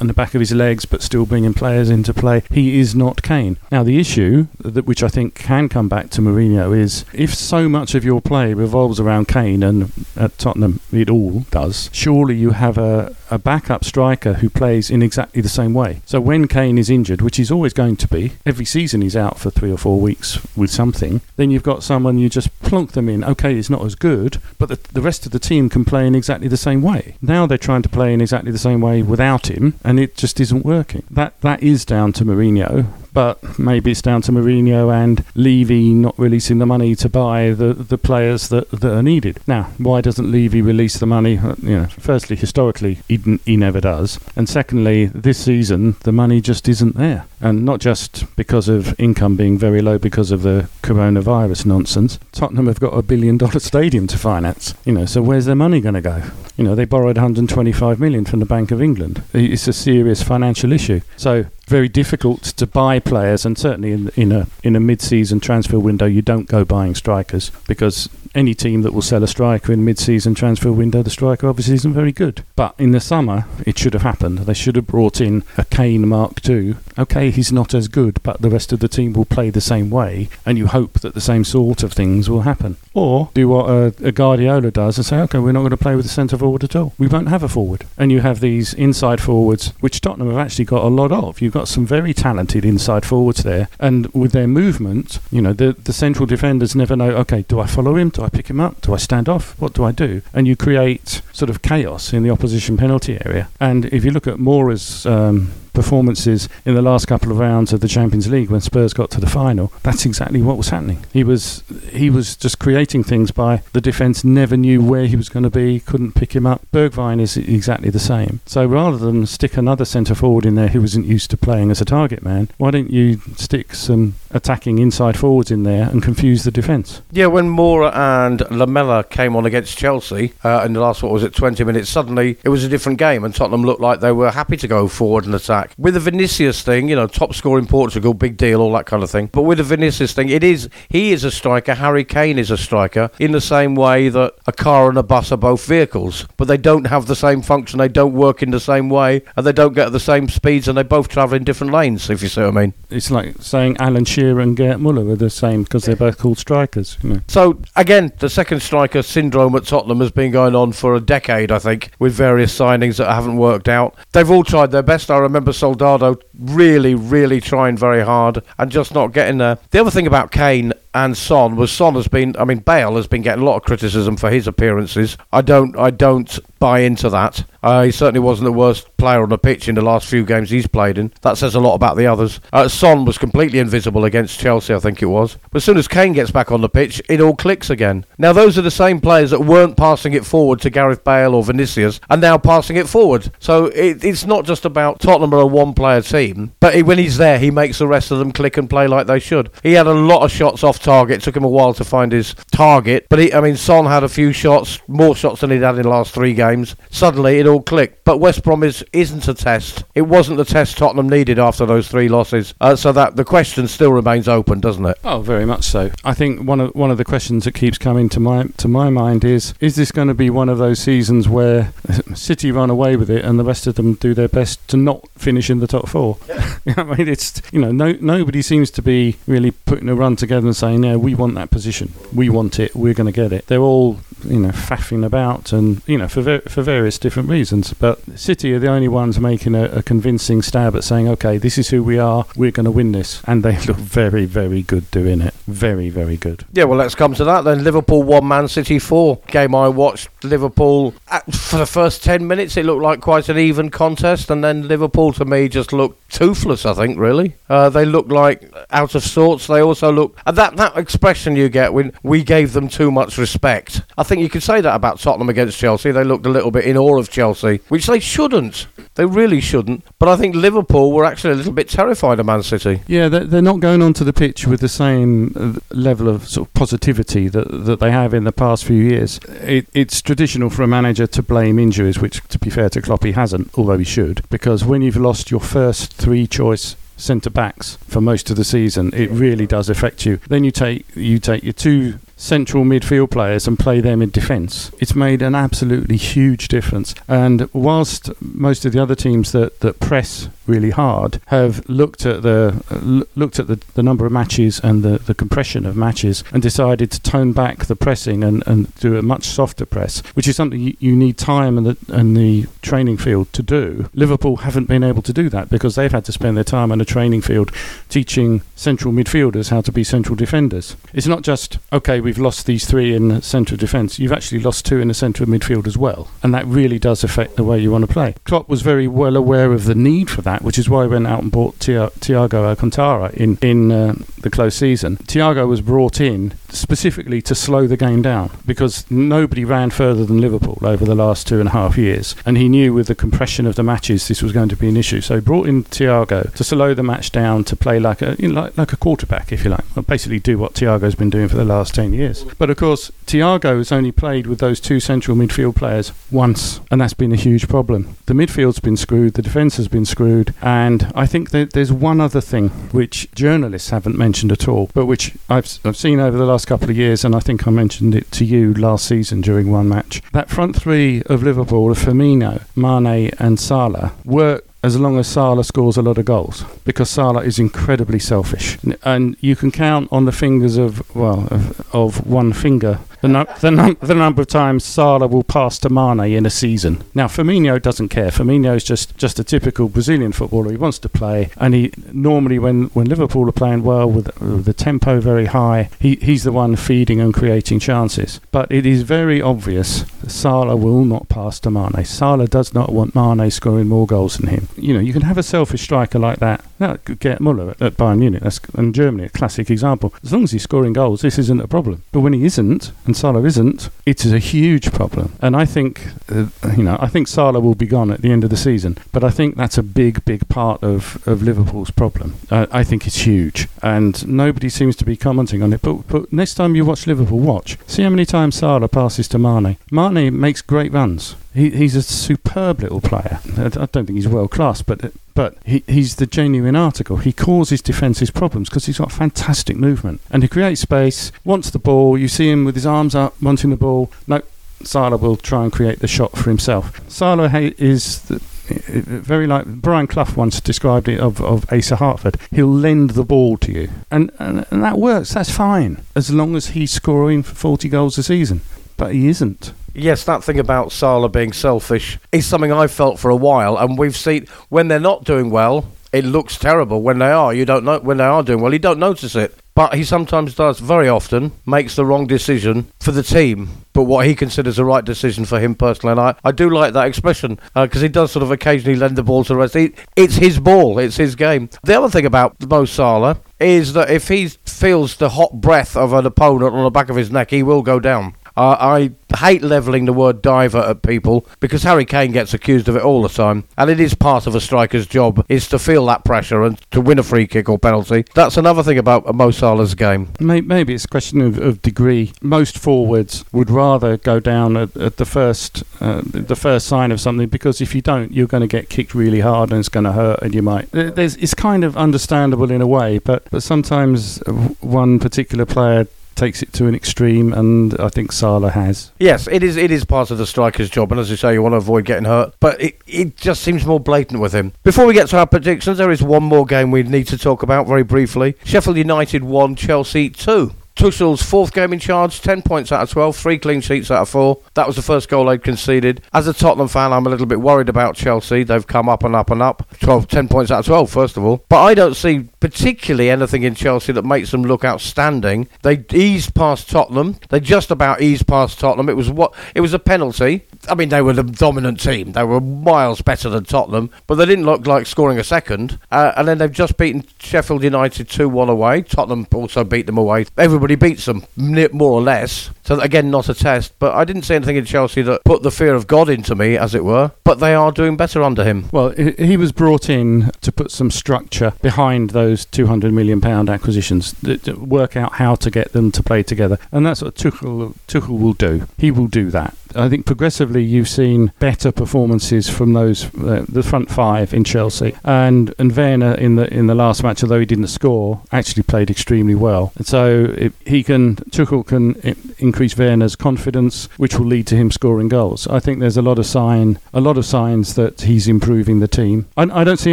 [0.00, 2.42] on the back of his legs, but still bringing players into play.
[2.50, 3.56] He is not Kane.
[3.70, 7.68] Now the issue that which I think can come back to Mourinho is if so
[7.68, 11.90] much of your play revolves around Kane and at Tottenham it all does.
[11.92, 16.00] Surely you have a a backup striker who plays in exactly the same way.
[16.06, 19.38] So when Kane is injured, which he's always going to be, every season he's out
[19.38, 23.08] for three or four weeks with something, then you've got someone you just plonk them
[23.08, 23.24] in.
[23.24, 26.14] Okay, it's not as good, but the, the rest of the team can play in
[26.14, 27.16] exactly the same way.
[27.22, 30.40] Now they're trying to play in exactly the same way without him, and it just
[30.40, 31.04] isn't working.
[31.10, 36.18] That That is down to Mourinho but maybe it's down to Mourinho and Levy not
[36.18, 39.40] releasing the money to buy the, the players that, that are needed.
[39.46, 41.38] Now, why doesn't Levy release the money?
[41.38, 46.40] Uh, you know, firstly, historically, he, he never does, and secondly, this season the money
[46.40, 50.68] just isn't there, and not just because of income being very low because of the
[50.82, 52.18] coronavirus nonsense.
[52.32, 54.74] Tottenham have got a billion dollar stadium to finance.
[54.84, 56.22] You know, so where's their money going to go?
[56.56, 59.22] You know, they borrowed 125 million from the Bank of England.
[59.32, 61.00] It's a serious financial issue.
[61.16, 65.78] So very difficult to buy players, and certainly in in a in a mid-season transfer
[65.78, 69.84] window, you don't go buying strikers because any team that will sell a striker in
[69.84, 72.44] mid-season transfer window, the striker obviously isn't very good.
[72.54, 74.38] But in the summer, it should have happened.
[74.38, 76.76] They should have brought in a Kane Mark II.
[76.98, 79.90] Okay, he's not as good, but the rest of the team will play the same
[79.90, 82.76] way, and you hope that the same sort of things will happen.
[82.94, 85.96] Or do what a, a Guardiola does and say, okay, we're not going to play
[85.96, 86.94] with a centre forward at all.
[86.98, 90.66] We won't have a forward, and you have these inside forwards, which Tottenham have actually
[90.66, 91.40] got a lot of.
[91.40, 95.52] You've got got some very talented inside forwards there, and with their movement, you know,
[95.52, 97.10] the the central defenders never know.
[97.22, 98.08] Okay, do I follow him?
[98.08, 98.80] Do I pick him up?
[98.80, 99.54] Do I stand off?
[99.60, 100.22] What do I do?
[100.32, 103.50] And you create sort of chaos in the opposition penalty area.
[103.60, 107.80] And if you look at Moura's um, performances in the last couple of rounds of
[107.80, 111.04] the Champions League when Spurs got to the final, that's exactly what was happening.
[111.12, 115.28] He was he was just creating things by the defence never knew where he was
[115.28, 116.62] going to be, couldn't pick him up.
[116.72, 118.40] Bergwijn is exactly the same.
[118.46, 121.80] So rather than stick another centre forward in there who wasn't used to playing as
[121.80, 126.44] a target man, why don't you stick some attacking inside forwards in there and confuse
[126.44, 127.02] the defence?
[127.10, 131.24] Yeah, when Moura and Lamela came on against Chelsea uh, in the last what was
[131.24, 134.30] it 20 minutes, suddenly it was a different game and Tottenham looked like they were
[134.30, 135.74] happy to go forward and attack back.
[135.78, 139.02] With the Vinicius thing, you know, top scorer in Portugal, big deal, all that kind
[139.02, 139.26] of thing.
[139.32, 141.74] But with the Vinicius thing, it is he is a striker.
[141.74, 145.32] Harry Kane is a striker in the same way that a car and a bus
[145.32, 147.78] are both vehicles, but they don't have the same function.
[147.78, 150.68] They don't work in the same way, and they don't get at the same speeds,
[150.68, 152.10] and they both travel in different lanes.
[152.10, 152.74] If you see what I mean.
[152.90, 156.38] It's like saying Alan Shearer and Gerd Muller are the same because they're both called
[156.38, 156.98] strikers.
[157.02, 157.20] You know.
[157.28, 161.52] So again, the second striker syndrome at Tottenham has been going on for a decade,
[161.52, 163.94] I think, with various signings that haven't worked out.
[164.12, 165.10] They've all tried their best.
[165.10, 169.58] I remember Soldado really, really trying very hard and just not getting there.
[169.70, 173.06] The other thing about Kane and Son was Son has been I mean Bale has
[173.06, 175.16] been getting a lot of criticism for his appearances.
[175.32, 177.44] I don't I don't buy into that.
[177.62, 180.50] Uh, he certainly wasn't the worst player on the pitch in the last few games
[180.50, 181.12] he's played in.
[181.22, 182.40] That says a lot about the others.
[182.52, 185.36] Uh, Son was completely invisible against Chelsea, I think it was.
[185.50, 188.04] But as soon as Kane gets back on the pitch, it all clicks again.
[188.18, 191.42] Now those are the same players that weren't passing it forward to Gareth Bale or
[191.42, 193.30] Vinicius, and now passing it forward.
[193.38, 197.18] So it, it's not just about Tottenham are a one-player team, but he, when he's
[197.18, 199.50] there, he makes the rest of them click and play like they should.
[199.62, 201.18] He had a lot of shots off target.
[201.18, 204.04] It took him a while to find his target, but he, I mean, Son had
[204.04, 206.76] a few shots, more shots than he'd had in the last three games.
[206.90, 208.04] Suddenly, it all clicked.
[208.04, 209.84] But West Brom is, isn't a test.
[209.94, 212.54] It wasn't the test Tottenham needed after those three losses.
[212.60, 214.98] Uh, so that the question still remains open, doesn't it?
[215.04, 215.90] Oh, very much so.
[216.04, 218.90] I think one of one of the questions that keeps coming to my to my
[218.90, 221.72] mind is: Is this going to be one of those seasons where
[222.14, 225.06] City run away with it and the rest of them do their best to not
[225.16, 226.18] finish in the top four?
[226.76, 230.46] I mean, it's you know, no nobody seems to be really putting a run together
[230.46, 231.92] and saying, "Yeah, we want that position.
[232.14, 232.74] We want it.
[232.74, 236.22] We're going to get it." They're all you know faffing about and you know for
[236.22, 237.72] ver- for various different reasons.
[237.72, 241.58] But City are the only ones making a, a convincing stab at saying, "Okay, this
[241.58, 242.26] is who we are.
[242.36, 245.34] We're going to win this," and they look very very good doing it.
[245.46, 246.44] Very very good.
[246.52, 247.64] Yeah, well, let's come to that then.
[247.64, 249.20] Liverpool one, Man City four.
[249.28, 250.08] Game I watched.
[250.22, 254.44] Liverpool at, for the first ten minutes, it looked like quite an even contest, and
[254.44, 256.66] then Liverpool to me just looked toothless.
[256.66, 259.46] I think really, uh, they looked like out of sorts.
[259.46, 263.16] They also look and that that expression you get when we gave them too much
[263.16, 263.80] respect.
[263.96, 265.90] I think you could say that about Tottenham against Chelsea.
[265.90, 268.66] They looked a little bit in awe of Chelsea, which they shouldn't.
[268.94, 269.84] They really shouldn't.
[269.98, 272.82] But I think Liverpool were actually a little bit terrified of Man City.
[272.86, 276.52] Yeah, they're, not going onto the pitch with the same uh, level of sort of
[276.52, 279.18] positivity that that they have in the past few years.
[279.40, 283.04] It, it's traditional for a manager to blame injuries, which, to be fair to Klopp,
[283.04, 287.76] he hasn't, although he should, because when you've lost your first three choice centre backs
[287.88, 290.18] for most of the season, it really does affect you.
[290.28, 294.70] Then you take you take your two central midfield players and play them in defence.
[294.78, 296.94] It's made an absolutely huge difference.
[297.08, 302.22] And whilst most of the other teams that, that press really hard have looked at
[302.22, 306.24] the uh, looked at the, the number of matches and the, the compression of matches
[306.32, 310.26] and decided to tone back the pressing and, and do a much softer press, which
[310.28, 313.88] is something you, you need time and the and the training field to do.
[313.94, 316.80] Liverpool haven't been able to do that because they've had to spend their time on
[316.80, 317.50] a training field
[317.88, 320.76] teaching central midfielders how to be central defenders.
[320.92, 324.00] It's not just okay, we've lost these three in the centre of defence.
[324.00, 327.04] You've actually lost two in the centre of midfield as well, and that really does
[327.04, 328.16] affect the way you want to play.
[328.24, 331.06] Klopp was very well aware of the need for that, which is why he went
[331.06, 334.96] out and bought Thiago Alcantara in in uh, the close season.
[334.96, 340.20] Thiago was brought in specifically to slow the game down because nobody ran further than
[340.20, 343.46] Liverpool over the last two and a half years, and he knew with the compression
[343.46, 345.00] of the matches this was going to be an issue.
[345.00, 348.28] So he brought in Thiago to slow the match down to play like a you
[348.28, 351.28] know, like, like a quarterback, if you like, well, basically do what Thiago's been doing
[351.28, 352.24] for the last ten years.
[352.38, 356.80] But of course, Thiago has only played with those two central midfield players once, and
[356.80, 357.96] that's been a huge problem.
[358.06, 362.20] The midfield's been screwed, the defence has been screwed, and I think there's one other
[362.20, 366.39] thing which journalists haven't mentioned at all, but which I've, I've seen over the last
[366.46, 369.68] couple of years, and I think I mentioned it to you last season during one
[369.68, 370.02] match.
[370.12, 375.76] That front three of Liverpool, Firmino, Mane, and Salah, work as long as Salah scores
[375.76, 380.12] a lot of goals because Salah is incredibly selfish and you can count on the
[380.12, 384.64] fingers of well of, of one finger the, num- the, num- the number of times
[384.64, 386.84] Salah will pass to Mane in a season.
[386.94, 388.10] Now, Firmino doesn't care.
[388.10, 390.50] Firmino's just, just a typical Brazilian footballer.
[390.50, 394.44] He wants to play, and he normally, when, when Liverpool are playing well with, with
[394.44, 398.20] the tempo very high, he, he's the one feeding and creating chances.
[398.30, 401.84] But it is very obvious Salah will not pass to Mane.
[401.84, 404.48] Salah does not want Mane scoring more goals than him.
[404.56, 406.44] You know, you can have a selfish striker like that.
[406.84, 408.22] Could get Muller at, at Bayern Munich.
[408.22, 409.94] That's and Germany, a classic example.
[410.02, 411.82] As long as he's scoring goals, this isn't a problem.
[411.92, 415.12] But when he isn't, and Salah isn't, it is a huge problem.
[415.20, 416.26] And I think, uh,
[416.56, 418.78] you know, I think Salah will be gone at the end of the season.
[418.90, 422.16] But I think that's a big, big part of, of Liverpool's problem.
[422.32, 425.62] Uh, I think it's huge, and nobody seems to be commenting on it.
[425.62, 427.58] But, but next time you watch Liverpool, watch.
[427.68, 429.56] See how many times Salah passes to Mane.
[429.70, 431.14] Mane makes great runs.
[431.32, 433.20] He, he's a superb little player.
[433.36, 436.96] I, don't think he's world class, but but he, he's the genuine article.
[436.96, 441.12] He causes defences problems because he's got fantastic movement and he creates space.
[441.24, 441.96] Wants the ball.
[441.96, 443.92] You see him with his arms up, wanting the ball.
[444.06, 444.22] No,
[444.62, 446.80] Salah will try and create the shot for himself.
[446.90, 448.20] Salah is the,
[448.50, 452.16] very like Brian Clough once described it of, of Asa Hartford.
[452.30, 455.14] He'll lend the ball to you, and, and and that works.
[455.14, 458.40] That's fine as long as he's scoring 40 goals a season.
[458.76, 459.52] But he isn't.
[459.80, 463.78] Yes, that thing about Salah being selfish is something I've felt for a while, and
[463.78, 466.82] we've seen when they're not doing well, it looks terrible.
[466.82, 467.78] When they are, you don't know.
[467.78, 469.34] When they are doing well, you don't notice it.
[469.54, 474.06] But he sometimes does, very often, makes the wrong decision for the team, but what
[474.06, 475.92] he considers the right decision for him personally.
[475.92, 478.96] And I, I do like that expression because uh, he does sort of occasionally lend
[478.96, 479.54] the ball to the rest.
[479.54, 481.48] He, it's his ball, it's his game.
[481.64, 485.94] The other thing about Mo Salah is that if he feels the hot breath of
[485.94, 488.14] an opponent on the back of his neck, he will go down.
[488.40, 492.76] Uh, I hate levelling the word diver at people because Harry Kane gets accused of
[492.76, 495.84] it all the time, and it is part of a striker's job is to feel
[495.86, 498.06] that pressure and to win a free kick or penalty.
[498.14, 500.08] That's another thing about Mo Salah's game.
[500.20, 502.14] Maybe it's a question of, of degree.
[502.22, 507.00] Most forwards would rather go down at, at the first uh, the first sign of
[507.00, 509.84] something because if you don't, you're going to get kicked really hard and it's going
[509.84, 510.70] to hurt, and you might.
[510.70, 514.16] There's, it's kind of understandable in a way, but but sometimes
[514.60, 515.88] one particular player
[516.20, 518.92] takes it to an extreme, and I think Salah has.
[518.98, 519.56] Yes, it is.
[519.56, 521.86] It is part of the striker's job, and as you say, you want to avoid
[521.86, 522.34] getting hurt.
[522.38, 524.52] But it, it just seems more blatant with him.
[524.62, 527.42] Before we get to our predictions, there is one more game we need to talk
[527.42, 528.36] about very briefly.
[528.44, 530.52] Sheffield United one, Chelsea two.
[530.80, 534.08] Tuchel's fourth game in charge, 10 points out of 12, three clean sheets out of
[534.08, 534.40] four.
[534.54, 536.00] That was the first goal they'd conceded.
[536.14, 538.44] As a Tottenham fan, I'm a little bit worried about Chelsea.
[538.44, 539.68] They've come up and up and up.
[539.80, 541.44] 12, 10 points out of 12, first of all.
[541.50, 545.48] But I don't see particularly anything in Chelsea that makes them look outstanding.
[545.60, 547.16] They eased past Tottenham.
[547.28, 548.88] They just about eased past Tottenham.
[548.88, 550.46] It was what it was a penalty.
[550.68, 552.12] I mean, they were the dominant team.
[552.12, 555.78] They were miles better than Tottenham, but they didn't look like scoring a second.
[555.90, 558.82] Uh, and then they've just beaten Sheffield United 2 1 away.
[558.82, 560.26] Tottenham also beat them away.
[560.36, 562.50] Everybody beats them, more or less.
[562.64, 563.74] So, again, not a test.
[563.78, 566.56] But I didn't see anything in Chelsea that put the fear of God into me,
[566.56, 567.12] as it were.
[567.24, 568.68] But they are doing better under him.
[568.72, 574.14] Well, he was brought in to put some structure behind those £200 million acquisitions,
[574.56, 576.58] work out how to get them to play together.
[576.70, 578.66] And that's what Tuchel, Tuchel will do.
[578.78, 579.56] He will do that.
[579.74, 584.96] I think progressively you've seen better performances from those uh, the front five in Chelsea
[585.04, 588.90] and and Werner in the in the last match, although he didn't score, actually played
[588.90, 589.72] extremely well.
[589.76, 591.94] And so it, he can Tuchel can
[592.38, 595.46] increase Werner's confidence, which will lead to him scoring goals.
[595.46, 598.88] I think there's a lot of sign a lot of signs that he's improving the
[598.88, 599.26] team.
[599.36, 599.92] I, I don't see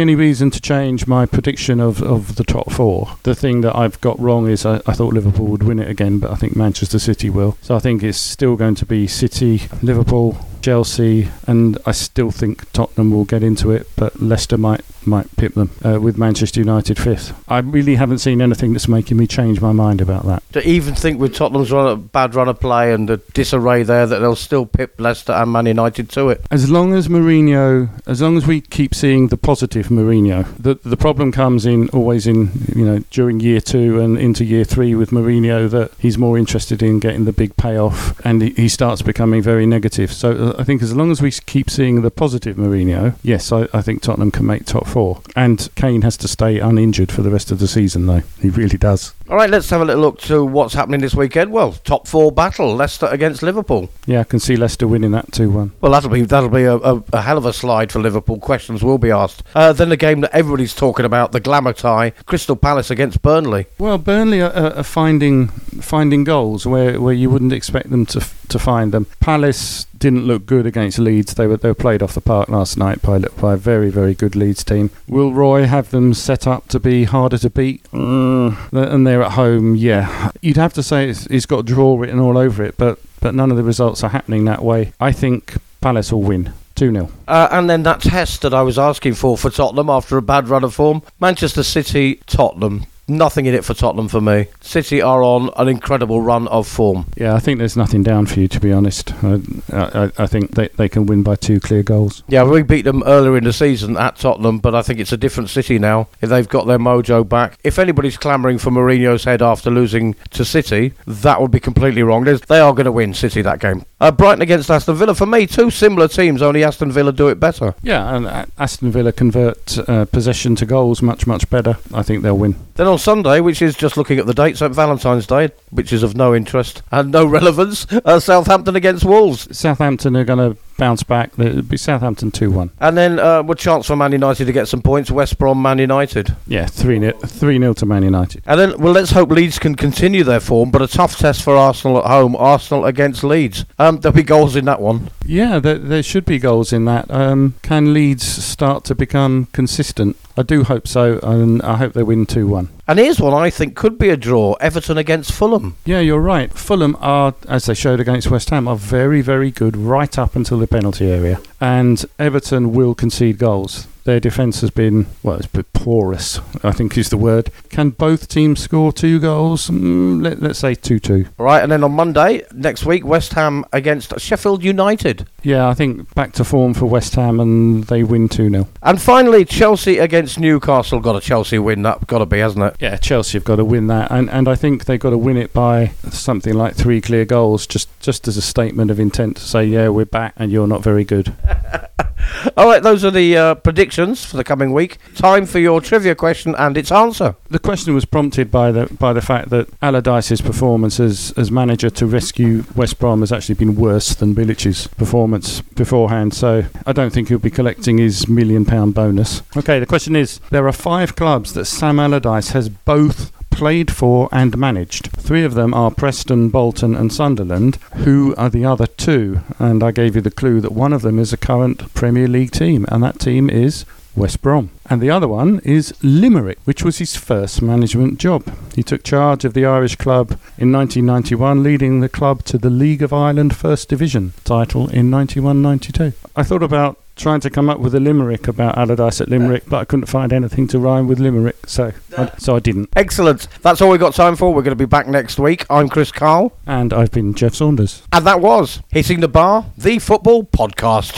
[0.00, 3.16] any reason to change my prediction of, of the top four.
[3.22, 6.18] The thing that I've got wrong is I, I thought Liverpool would win it again,
[6.18, 7.56] but I think Manchester City will.
[7.62, 12.70] So I think it's still going to be City, Liverpool, Chelsea, and I still think
[12.72, 16.98] Tottenham will get into it, but Leicester might might pip them uh, with Manchester United
[16.98, 17.32] fifth.
[17.48, 20.42] I really haven't seen anything that's making me change my mind about that.
[20.52, 24.18] To even think with Tottenham's run, bad run of play and the disarray there that
[24.18, 26.46] they'll still pip Leicester and Man United to it.
[26.50, 30.96] As long as Mourinho, as long as we keep seeing the positive Mourinho, the the
[30.96, 35.10] problem comes in always in you know during year two and into year three with
[35.10, 39.42] Mourinho that he's more interested in getting the big payoff and he, he starts becoming
[39.42, 40.12] very negative.
[40.12, 43.82] So I think as long as we keep seeing the positive Mourinho, yes, I, I
[43.82, 45.20] think Tottenham can make top four.
[45.34, 48.22] And Kane has to stay uninjured for the rest of the season, though.
[48.40, 49.14] He really does.
[49.30, 51.52] All right, let's have a little look to what's happening this weekend.
[51.52, 53.90] Well, top four battle: Leicester against Liverpool.
[54.06, 55.72] Yeah, I can see Leicester winning that two-one.
[55.82, 58.38] Well, that'll be that'll be a, a, a, hell of a slide for Liverpool.
[58.38, 59.42] Questions will be asked.
[59.54, 63.66] Uh, then the game that everybody's talking about, the glamour tie: Crystal Palace against Burnley.
[63.78, 68.58] Well, Burnley are, are finding finding goals where, where you wouldn't expect them to to
[68.58, 69.06] find them.
[69.20, 71.34] Palace didn't look good against Leeds.
[71.34, 74.14] They were they were played off the park last night by by a very very
[74.14, 74.90] good Leeds team.
[75.06, 77.82] Will Roy have them set up to be harder to beat?
[77.92, 78.56] Mm.
[78.72, 82.20] And they're they're at home, yeah, you'd have to say it's, it's got draw written
[82.20, 84.92] all over it, but but none of the results are happening that way.
[85.00, 86.52] I think Palace will win.
[86.76, 87.10] 2 0.
[87.26, 90.48] Uh, and then that test that I was asking for for Tottenham after a bad
[90.48, 92.86] run of form Manchester City, Tottenham.
[93.08, 94.46] Nothing in it for Tottenham for me.
[94.60, 97.06] City are on an incredible run of form.
[97.16, 99.12] Yeah, I think there's nothing down for you, to be honest.
[99.24, 99.40] I,
[99.72, 102.22] I, I think they, they can win by two clear goals.
[102.28, 105.16] Yeah, we beat them earlier in the season at Tottenham, but I think it's a
[105.16, 106.08] different City now.
[106.20, 110.44] If they've got their mojo back, if anybody's clamouring for Mourinho's head after losing to
[110.44, 112.24] City, that would be completely wrong.
[112.24, 113.84] They are going to win City that game.
[114.00, 115.14] Uh, Brighton against Aston Villa.
[115.14, 117.74] For me, two similar teams, only Aston Villa do it better.
[117.82, 121.78] Yeah, and Aston Villa convert uh, possession to goals much, much better.
[121.94, 122.56] I think they'll win.
[122.74, 126.02] Then on Sunday, which is just looking at the dates, St Valentine's Day, which is
[126.02, 129.56] of no interest and no relevance, uh, Southampton against Wolves.
[129.56, 131.38] Southampton are going to bounce back.
[131.38, 132.70] It'll be Southampton 2 1.
[132.80, 135.10] And then uh, a chance for Man United to get some points.
[135.10, 136.34] West Brom, Man United.
[136.46, 138.42] Yeah, 3 0 three nil to Man United.
[138.46, 141.56] And then, well, let's hope Leeds can continue their form, but a tough test for
[141.56, 142.34] Arsenal at home.
[142.36, 143.66] Arsenal against Leeds.
[143.78, 145.10] Um, there'll be goals in that one.
[145.26, 147.10] Yeah, there, there should be goals in that.
[147.10, 150.16] Um, can Leeds start to become consistent?
[150.36, 152.68] I do hope so, and I hope they win 2 1.
[152.86, 155.57] And here's one I think could be a draw Everton against Fulham.
[155.84, 156.52] Yeah, you're right.
[156.52, 160.58] Fulham are, as they showed against West Ham, are very, very good right up until
[160.58, 161.40] the penalty area.
[161.60, 163.86] And Everton will concede goals.
[164.08, 167.50] Their defence has been, well, it's been porous, I think is the word.
[167.68, 169.68] Can both teams score two goals?
[169.68, 171.26] Mm, let, let's say 2 2.
[171.38, 175.26] All right, and then on Monday next week, West Ham against Sheffield United.
[175.42, 178.66] Yeah, I think back to form for West Ham and they win 2 0.
[178.82, 181.00] And finally, Chelsea against Newcastle.
[181.00, 182.76] Got a Chelsea win, that got to be, hasn't it?
[182.80, 185.36] Yeah, Chelsea have got to win that, and and I think they've got to win
[185.36, 189.42] it by something like three clear goals, just just as a statement of intent to
[189.42, 191.34] say, yeah, we're back, and you're not very good.
[192.56, 194.98] All right, those are the uh, predictions for the coming week.
[195.16, 197.34] Time for your trivia question and its answer.
[197.50, 201.90] The question was prompted by the by the fact that Allardyce's performance as as manager
[201.90, 206.32] to rescue West Brom has actually been worse than Bilic's performance beforehand.
[206.32, 209.42] So I don't think he'll be collecting his million pound bonus.
[209.56, 214.28] Okay, the question is: there are five clubs that Sam Allardyce has both played for
[214.30, 215.10] and managed.
[215.16, 217.74] Three of them are Preston, Bolton, and Sunderland.
[218.04, 219.40] Who are the other two?
[219.58, 222.52] And I gave you the clue that one of them is a current Premier League
[222.52, 223.84] team, and that team is
[224.14, 224.70] West Brom.
[224.88, 228.44] And the other one is Limerick, which was his first management job.
[228.76, 233.02] He took charge of the Irish club in 1991, leading the club to the League
[233.02, 236.12] of Ireland First Division title in 91 92.
[236.36, 239.78] I thought about trying to come up with a limerick about Allardyce at Limerick, but
[239.78, 242.88] I couldn't find anything to rhyme with Limerick, so I, so I didn't.
[242.96, 243.48] Excellent.
[243.62, 244.54] That's all we've got time for.
[244.54, 245.66] We're going to be back next week.
[245.68, 246.56] I'm Chris Karle.
[246.66, 248.02] And I've been Geoff Saunders.
[248.12, 251.12] And that was Hitting the Bar, the football podcast.